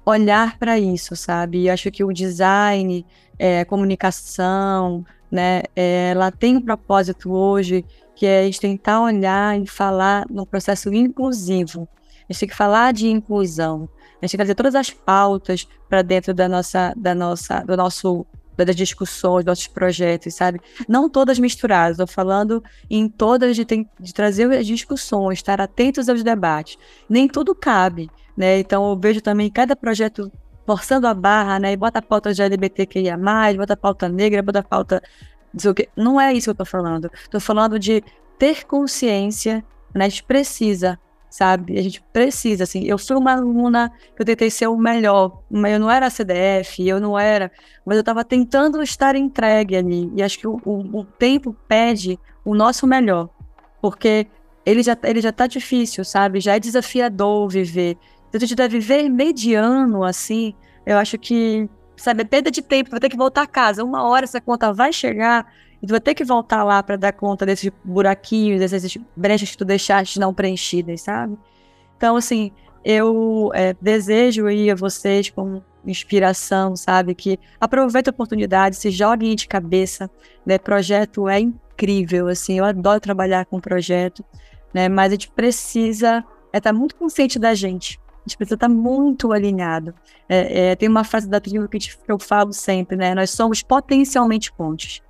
olhar 0.06 0.58
para 0.58 0.80
isso, 0.80 1.16
sabe? 1.16 1.64
E 1.64 1.70
acho 1.70 1.92
que 1.92 2.04
o 2.04 2.14
design, 2.14 3.06
é, 3.38 3.64
comunicação, 3.66 5.06
né, 5.32 5.64
é, 5.76 6.12
ela 6.12 6.32
tem 6.32 6.58
um 6.58 6.62
propósito 6.62 7.32
hoje 7.32 7.86
que 8.16 8.26
é 8.26 8.42
a 8.42 8.44
gente 8.44 8.60
tentar 8.60 9.02
olhar 9.02 9.58
e 9.58 9.66
falar 9.66 10.26
no 10.30 10.46
processo 10.46 10.94
inclusivo. 10.94 11.88
A 12.30 12.34
gente 12.34 12.40
tem 12.42 12.50
que 12.50 12.56
falar 12.56 12.92
de 12.92 13.08
inclusão. 13.08 13.88
A 14.22 14.26
gente 14.26 14.32
tem 14.32 14.32
que 14.32 14.38
trazer 14.38 14.56
todas 14.56 14.76
as 14.76 14.90
pautas 14.90 15.66
para 15.88 16.02
dentro 16.02 16.34
da 16.34 16.50
nossa, 16.50 16.94
da 16.98 17.16
nossa, 17.16 17.62
do 17.62 17.78
nosso 17.78 18.26
das 18.66 18.76
discussões, 18.76 19.46
nossos 19.46 19.68
projetos, 19.68 20.34
sabe? 20.34 20.60
Não 20.88 21.10
todas 21.10 21.40
misturadas, 21.40 21.92
estou 21.92 22.08
falando 22.08 22.64
em 22.90 23.08
todas 23.08 23.56
de, 23.56 23.66
de 23.66 24.14
trazer 24.14 24.52
as 24.52 24.66
discussões, 24.66 25.40
estar 25.40 25.60
atentos 25.62 26.10
aos 26.10 26.24
debates. 26.24 26.78
Nem 27.10 27.28
tudo 27.28 27.56
cabe, 27.56 28.10
né? 28.36 28.60
Então 28.60 28.90
eu 28.90 29.00
vejo 29.00 29.22
também 29.22 29.50
cada 29.50 29.76
projeto 29.76 30.32
forçando 30.66 31.08
a 31.08 31.14
barra, 31.14 31.60
né? 31.60 31.72
E 31.72 31.78
bota 31.78 32.00
a 32.00 32.02
pauta 32.02 32.34
de 32.34 32.42
LGBTQIA+, 32.42 33.18
bota 33.58 33.74
a 33.74 33.78
pauta 33.78 34.08
negra, 34.08 34.42
bota 34.42 34.60
a 34.60 34.64
pauta... 34.64 35.02
Não 35.96 36.22
é 36.22 36.32
isso 36.32 36.46
que 36.46 36.50
eu 36.52 36.56
tô 36.56 36.66
falando. 36.66 37.10
Tô 37.32 37.40
falando 37.40 37.80
de 37.80 38.04
ter 38.38 38.66
consciência, 38.66 39.66
né? 39.94 40.06
A 40.06 40.10
gente 40.10 40.24
precisa, 40.24 41.00
sabe? 41.40 41.80
A 41.80 41.82
gente 41.82 42.02
precisa, 42.12 42.66
assim. 42.66 42.84
Eu 42.84 42.98
fui 42.98 43.16
uma 43.16 43.32
aluna 43.32 43.90
eu 44.18 44.26
tentei 44.26 44.50
ser 44.50 44.68
o 44.68 44.76
melhor, 44.78 45.42
mas 45.50 45.72
eu 45.72 45.80
não 45.80 45.90
era 45.90 46.10
CDF, 46.10 46.86
eu 46.86 47.00
não 47.00 47.18
era, 47.18 47.50
mas 47.86 47.96
eu 47.96 48.02
estava 48.02 48.26
tentando 48.26 48.84
estar 48.84 49.16
entregue 49.16 49.78
ali. 49.78 50.12
E 50.14 50.22
acho 50.22 50.38
que 50.38 50.46
o, 50.46 50.60
o, 50.66 51.00
o 51.00 51.06
tempo 51.06 51.56
pede 51.66 52.20
o 52.44 52.54
nosso 52.54 52.86
melhor, 52.86 53.30
porque 53.82 54.28
ele 54.66 54.84
já, 54.84 54.98
ele 55.04 55.22
já 55.22 55.32
tá 55.32 55.48
difícil, 55.48 56.04
sabe? 56.04 56.42
Já 56.42 56.58
é 56.58 56.60
desafiador 56.60 57.48
viver. 57.48 57.98
Se 58.32 58.36
a 58.36 58.40
gente 58.42 58.56
deve 58.56 58.78
viver 58.78 59.08
mediano, 59.08 60.04
assim, 60.04 60.54
eu 60.86 60.98
acho 60.98 61.18
que, 61.18 61.70
sabe, 61.96 62.24
é 62.24 62.26
perda 62.26 62.52
de 62.52 62.62
tempo, 62.62 62.92
vai 62.92 63.00
ter 63.00 63.08
que 63.08 63.16
voltar 63.16 63.44
a 63.44 63.48
casa. 63.48 63.82
Uma 63.82 64.04
hora 64.04 64.26
essa 64.26 64.42
conta 64.42 64.74
vai 64.74 64.92
chegar 64.92 65.50
e 65.82 65.88
tu 65.88 65.92
vai 65.92 66.00
ter 66.00 66.14
que 66.14 66.24
voltar 66.24 66.64
lá 66.64 66.82
para 66.84 66.96
dar 66.96 67.14
conta 67.14 67.46
desses 67.46 67.72
buraquinhos, 67.84 68.60
dessas 68.60 68.98
brechas 69.16 69.52
que 69.52 69.58
tu 69.58 69.66
deixaste 69.66 70.20
não 70.20 70.34
preenchidas, 70.34 71.02
sabe? 71.02 71.38
Então, 71.98 72.16
assim, 72.16 72.52
eu 72.84 73.52
é, 73.54 73.74
desejo 73.82 74.46
aí 74.46 74.70
a 74.70 74.76
vocês 74.76 75.30
como 75.30 75.64
inspiração, 75.86 76.76
sabe? 76.76 77.16
Que 77.16 77.40
aproveitem 77.60 78.12
a 78.12 78.14
oportunidade, 78.14 78.76
se 78.76 78.92
joguem 78.92 79.36
de 79.36 79.48
cabeça, 79.48 80.10
né? 80.46 80.58
Projeto 80.58 81.28
é 81.30 81.40
incrível, 81.40 82.28
assim, 82.28 82.60
eu 82.60 82.66
adoro 82.66 83.00
trabalhar 83.00 83.46
com 83.46 83.60
projeto, 83.60 84.24
né? 84.74 84.90
Mas 84.90 85.08
a 85.08 85.16
gente 85.16 85.32
precisa 85.32 86.24
é 86.52 86.58
estar 86.58 86.74
tá 86.74 86.78
muito 86.78 86.96
consciente 86.96 87.38
da 87.38 87.54
gente, 87.54 88.00
gente 88.30 88.38
precisa 88.38 88.56
estar 88.56 88.70
muito 88.70 89.32
alinhado. 89.34 89.94
É, 90.28 90.72
é, 90.72 90.76
tem 90.76 90.88
uma 90.88 91.04
frase 91.04 91.28
da 91.28 91.40
tribo 91.40 91.68
que, 91.68 91.80
que 91.80 92.12
eu 92.12 92.20
falo 92.20 92.54
sempre, 92.54 92.96
né? 92.96 93.16
Nós 93.16 93.32
somos 93.32 93.62
potencialmente 93.62 94.52
pontes. 94.52 95.02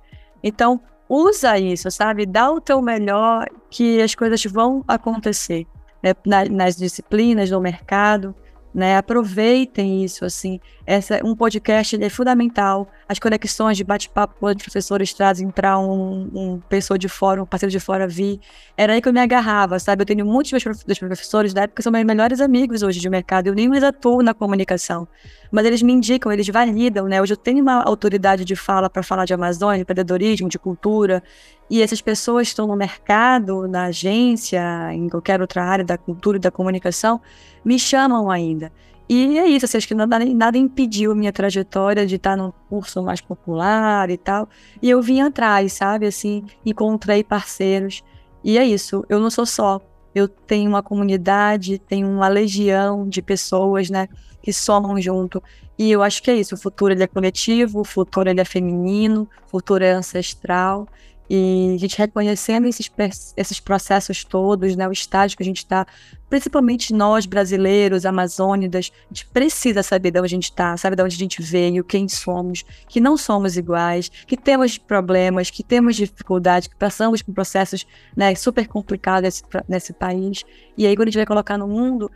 Então, 0.42 0.80
usa 1.08 1.58
isso, 1.58 1.90
sabe? 1.90 2.26
Dá 2.26 2.50
o 2.50 2.60
teu 2.60 2.80
melhor 2.80 3.46
que 3.70 4.00
as 4.00 4.14
coisas 4.14 4.42
vão 4.44 4.84
acontecer. 4.86 5.66
Né? 6.02 6.14
nas 6.50 6.76
disciplinas, 6.76 7.50
no 7.50 7.60
mercado, 7.60 8.34
né? 8.74 8.96
Aproveitem 8.96 10.02
isso, 10.02 10.24
assim. 10.24 10.58
Essa, 10.90 11.20
um 11.24 11.36
podcast 11.36 12.02
é 12.02 12.10
fundamental. 12.10 12.88
As 13.08 13.16
conexões 13.16 13.76
de 13.76 13.84
bate-papo 13.84 14.34
quando 14.40 14.56
os 14.56 14.64
professores 14.64 15.14
trazem 15.14 15.48
para 15.48 15.78
um, 15.78 16.28
um 16.34 16.60
pessoa 16.68 16.98
de 16.98 17.08
fora, 17.08 17.40
um 17.40 17.46
parceiro 17.46 17.70
de 17.70 17.78
fora 17.78 18.08
vir. 18.08 18.40
Era 18.76 18.94
aí 18.94 19.00
que 19.00 19.08
eu 19.08 19.12
me 19.12 19.20
agarrava, 19.20 19.78
sabe? 19.78 20.02
Eu 20.02 20.06
tenho 20.06 20.26
muitos 20.26 20.50
dos 20.84 20.98
professores 20.98 21.54
da 21.54 21.62
época 21.62 21.80
são 21.80 21.92
meus 21.92 22.04
melhores 22.04 22.40
amigos 22.40 22.82
hoje 22.82 22.98
de 22.98 23.08
mercado. 23.08 23.46
Eu 23.46 23.54
nem 23.54 23.68
mais 23.68 23.84
atuo 23.84 24.20
na 24.20 24.34
comunicação. 24.34 25.06
Mas 25.52 25.64
eles 25.64 25.80
me 25.80 25.92
indicam, 25.92 26.32
eles 26.32 26.48
validam, 26.48 27.06
né? 27.06 27.22
Hoje 27.22 27.34
eu 27.34 27.36
tenho 27.36 27.62
uma 27.62 27.84
autoridade 27.84 28.44
de 28.44 28.56
fala 28.56 28.90
para 28.90 29.04
falar 29.04 29.26
de 29.26 29.32
Amazônia, 29.32 29.76
de 29.76 29.82
empreendedorismo, 29.82 30.48
de 30.48 30.58
cultura. 30.58 31.22
E 31.70 31.80
essas 31.80 32.00
pessoas 32.00 32.48
estão 32.48 32.66
no 32.66 32.74
mercado, 32.74 33.68
na 33.68 33.84
agência, 33.84 34.92
em 34.92 35.08
qualquer 35.08 35.40
outra 35.40 35.62
área 35.62 35.84
da 35.84 35.96
cultura 35.96 36.36
e 36.36 36.40
da 36.40 36.50
comunicação, 36.50 37.20
me 37.64 37.78
chamam 37.78 38.28
ainda. 38.28 38.72
E 39.12 39.40
é 39.40 39.46
isso, 39.48 39.64
assim, 39.64 39.76
acho 39.76 39.88
que 39.88 39.94
nada, 39.94 40.20
nada 40.24 40.56
impediu 40.56 41.16
minha 41.16 41.32
trajetória 41.32 42.06
de 42.06 42.14
estar 42.14 42.36
num 42.36 42.52
curso 42.68 43.02
mais 43.02 43.20
popular 43.20 44.08
e 44.08 44.16
tal. 44.16 44.48
E 44.80 44.88
eu 44.88 45.02
vim 45.02 45.20
atrás, 45.20 45.72
sabe? 45.72 46.06
Assim, 46.06 46.44
encontrei 46.64 47.24
parceiros. 47.24 48.04
E 48.44 48.56
é 48.56 48.64
isso, 48.64 49.04
eu 49.08 49.18
não 49.18 49.28
sou 49.28 49.44
só. 49.44 49.80
Eu 50.14 50.28
tenho 50.28 50.70
uma 50.70 50.80
comunidade, 50.80 51.76
tenho 51.76 52.08
uma 52.08 52.28
legião 52.28 53.08
de 53.08 53.20
pessoas, 53.20 53.90
né? 53.90 54.08
Que 54.40 54.52
somam 54.52 55.00
junto. 55.00 55.42
E 55.76 55.90
eu 55.90 56.04
acho 56.04 56.22
que 56.22 56.30
é 56.30 56.36
isso. 56.36 56.54
O 56.54 56.58
futuro 56.58 56.92
ele 56.92 57.02
é 57.02 57.08
coletivo, 57.08 57.80
o 57.80 57.84
futuro 57.84 58.30
ele 58.30 58.40
é 58.40 58.44
feminino, 58.44 59.28
o 59.44 59.50
futuro 59.50 59.82
é 59.82 59.90
ancestral. 59.90 60.86
E 61.32 61.74
a 61.76 61.78
gente 61.78 61.96
reconhecendo 61.96 62.66
esses, 62.66 62.90
esses 63.36 63.60
processos 63.60 64.24
todos, 64.24 64.74
né, 64.74 64.88
o 64.88 64.90
estágio 64.90 65.36
que 65.36 65.44
a 65.44 65.46
gente 65.46 65.58
está, 65.58 65.86
principalmente 66.28 66.92
nós 66.92 67.24
brasileiros, 67.24 68.04
amazônidas, 68.04 68.90
a 69.04 69.14
gente 69.14 69.26
precisa 69.26 69.80
saber 69.80 70.10
de 70.10 70.18
onde 70.18 70.26
a 70.26 70.36
gente 70.36 70.50
está, 70.50 70.76
sabe 70.76 70.96
de 70.96 71.02
onde 71.04 71.14
a 71.14 71.18
gente 71.18 71.40
veio, 71.40 71.84
quem 71.84 72.08
somos, 72.08 72.64
que 72.88 73.00
não 73.00 73.16
somos 73.16 73.56
iguais, 73.56 74.08
que 74.08 74.36
temos 74.36 74.76
problemas, 74.76 75.50
que 75.50 75.62
temos 75.62 75.94
dificuldades, 75.94 76.66
que 76.66 76.74
passamos 76.74 77.22
por 77.22 77.32
processos 77.32 77.86
né, 78.16 78.34
super 78.34 78.66
complicados 78.66 79.22
nesse, 79.22 79.42
nesse 79.68 79.92
país. 79.92 80.44
E 80.76 80.84
aí, 80.84 80.96
quando 80.96 81.06
a 81.06 81.10
gente 81.12 81.18
vai 81.18 81.26
colocar 81.26 81.56
no 81.56 81.68
mundo, 81.68 82.10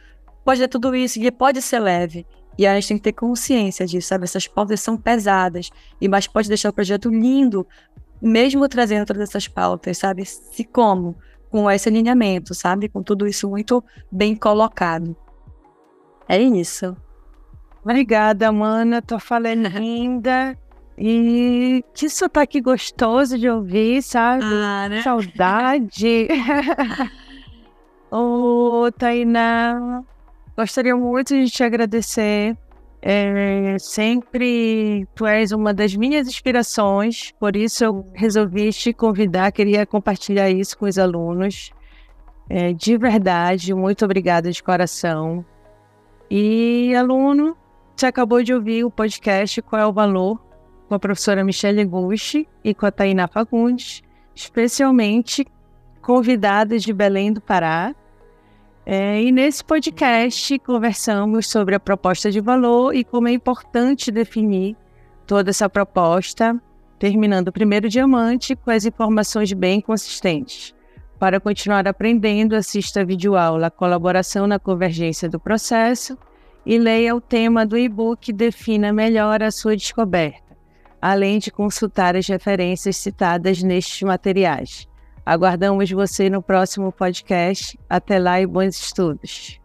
pode 0.44 0.60
ter 0.60 0.66
tudo 0.66 0.92
isso 0.92 1.20
e 1.20 1.30
pode 1.30 1.62
ser 1.62 1.78
leve. 1.78 2.26
E 2.58 2.66
a 2.66 2.74
gente 2.74 2.88
tem 2.88 2.96
que 2.96 3.04
ter 3.04 3.12
consciência 3.12 3.86
disso, 3.86 4.08
sabe? 4.08 4.24
Essas 4.24 4.48
pautas 4.48 4.80
são 4.80 4.96
pesadas, 4.96 5.70
e 6.00 6.08
mas 6.08 6.26
pode 6.26 6.48
deixar 6.48 6.70
o 6.70 6.72
projeto 6.72 7.08
lindo, 7.08 7.64
mesmo 8.20 8.68
trazendo 8.68 9.06
todas 9.06 9.28
essas 9.28 9.48
pautas, 9.48 9.98
sabe? 9.98 10.24
Se 10.24 10.64
como? 10.64 11.16
Com 11.50 11.70
esse 11.70 11.88
alinhamento, 11.88 12.54
sabe? 12.54 12.88
Com 12.88 13.02
tudo 13.02 13.26
isso 13.26 13.48
muito 13.48 13.82
bem 14.10 14.34
colocado. 14.34 15.16
É 16.28 16.40
isso. 16.40 16.96
Obrigada, 17.82 18.50
mana. 18.50 19.02
Tua 19.02 19.20
fala 19.20 19.48
é 19.48 19.54
linda. 19.54 20.58
E 20.96 21.84
que 21.92 22.08
sotaque 22.08 22.60
gostoso 22.60 23.38
de 23.38 23.48
ouvir, 23.48 24.02
sabe? 24.02 24.44
Ah, 24.44 24.88
né? 24.88 25.02
Saudade. 25.02 26.28
Ô, 28.10 28.84
oh, 28.84 28.92
Tainá, 28.92 30.02
gostaria 30.56 30.94
muito 30.96 31.34
de 31.34 31.50
te 31.50 31.64
agradecer 31.64 32.56
É, 33.06 33.76
sempre 33.78 35.06
tu 35.14 35.26
és 35.26 35.52
uma 35.52 35.74
das 35.74 35.94
minhas 35.94 36.26
inspirações, 36.26 37.32
por 37.38 37.54
isso 37.54 37.84
eu 37.84 38.10
resolvi 38.14 38.72
te 38.72 38.94
convidar, 38.94 39.52
queria 39.52 39.84
compartilhar 39.84 40.48
isso 40.48 40.78
com 40.78 40.86
os 40.86 40.98
alunos. 40.98 41.70
É, 42.48 42.72
de 42.72 42.96
verdade, 42.96 43.74
muito 43.74 44.06
obrigada 44.06 44.50
de 44.50 44.62
coração. 44.62 45.44
E 46.30 46.94
aluno, 46.94 47.54
você 47.94 48.06
acabou 48.06 48.42
de 48.42 48.54
ouvir 48.54 48.84
o 48.84 48.90
podcast 48.90 49.60
Qual 49.60 49.82
é 49.82 49.86
o 49.86 49.92
Valor? 49.92 50.40
com 50.88 50.94
a 50.94 50.98
professora 50.98 51.44
Michelle 51.44 51.84
Gucci 51.84 52.48
e 52.62 52.74
com 52.74 52.86
a 52.86 52.90
Tainá 52.90 53.26
Fagundes, 53.26 54.02
especialmente 54.34 55.46
convidadas 56.00 56.82
de 56.82 56.92
Belém 56.92 57.32
do 57.32 57.40
Pará. 57.40 57.94
É, 58.86 59.22
e 59.22 59.32
nesse 59.32 59.64
podcast 59.64 60.58
conversamos 60.58 61.48
sobre 61.48 61.74
a 61.74 61.80
proposta 61.80 62.30
de 62.30 62.38
valor 62.38 62.94
e 62.94 63.02
como 63.02 63.28
é 63.28 63.32
importante 63.32 64.10
definir 64.10 64.76
toda 65.26 65.48
essa 65.48 65.70
proposta, 65.70 66.60
terminando 66.98 67.48
o 67.48 67.52
primeiro 67.52 67.88
diamante 67.88 68.54
com 68.54 68.70
as 68.70 68.84
informações 68.84 69.50
bem 69.54 69.80
consistentes. 69.80 70.74
Para 71.18 71.40
continuar 71.40 71.88
aprendendo, 71.88 72.54
assista 72.54 73.00
a 73.00 73.04
videoaula 73.04 73.70
Colaboração 73.70 74.46
na 74.46 74.58
Convergência 74.58 75.30
do 75.30 75.40
Processo 75.40 76.18
e 76.66 76.76
leia 76.76 77.16
o 77.16 77.22
tema 77.22 77.64
do 77.64 77.78
e-book 77.78 78.30
Defina 78.34 78.92
Melhor 78.92 79.42
a 79.42 79.50
Sua 79.50 79.74
Descoberta, 79.74 80.54
além 81.00 81.38
de 81.38 81.50
consultar 81.50 82.16
as 82.16 82.26
referências 82.26 82.98
citadas 82.98 83.62
nestes 83.62 84.02
materiais. 84.02 84.86
Aguardamos 85.24 85.90
você 85.90 86.28
no 86.28 86.42
próximo 86.42 86.92
podcast. 86.92 87.78
Até 87.88 88.18
lá 88.18 88.40
e 88.40 88.46
bons 88.46 88.76
estudos. 88.76 89.60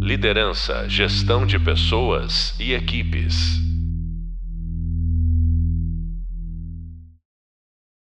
Liderança, 0.00 0.88
gestão 0.88 1.44
de 1.46 1.58
pessoas 1.58 2.54
e 2.60 2.72
equipes. 2.72 3.65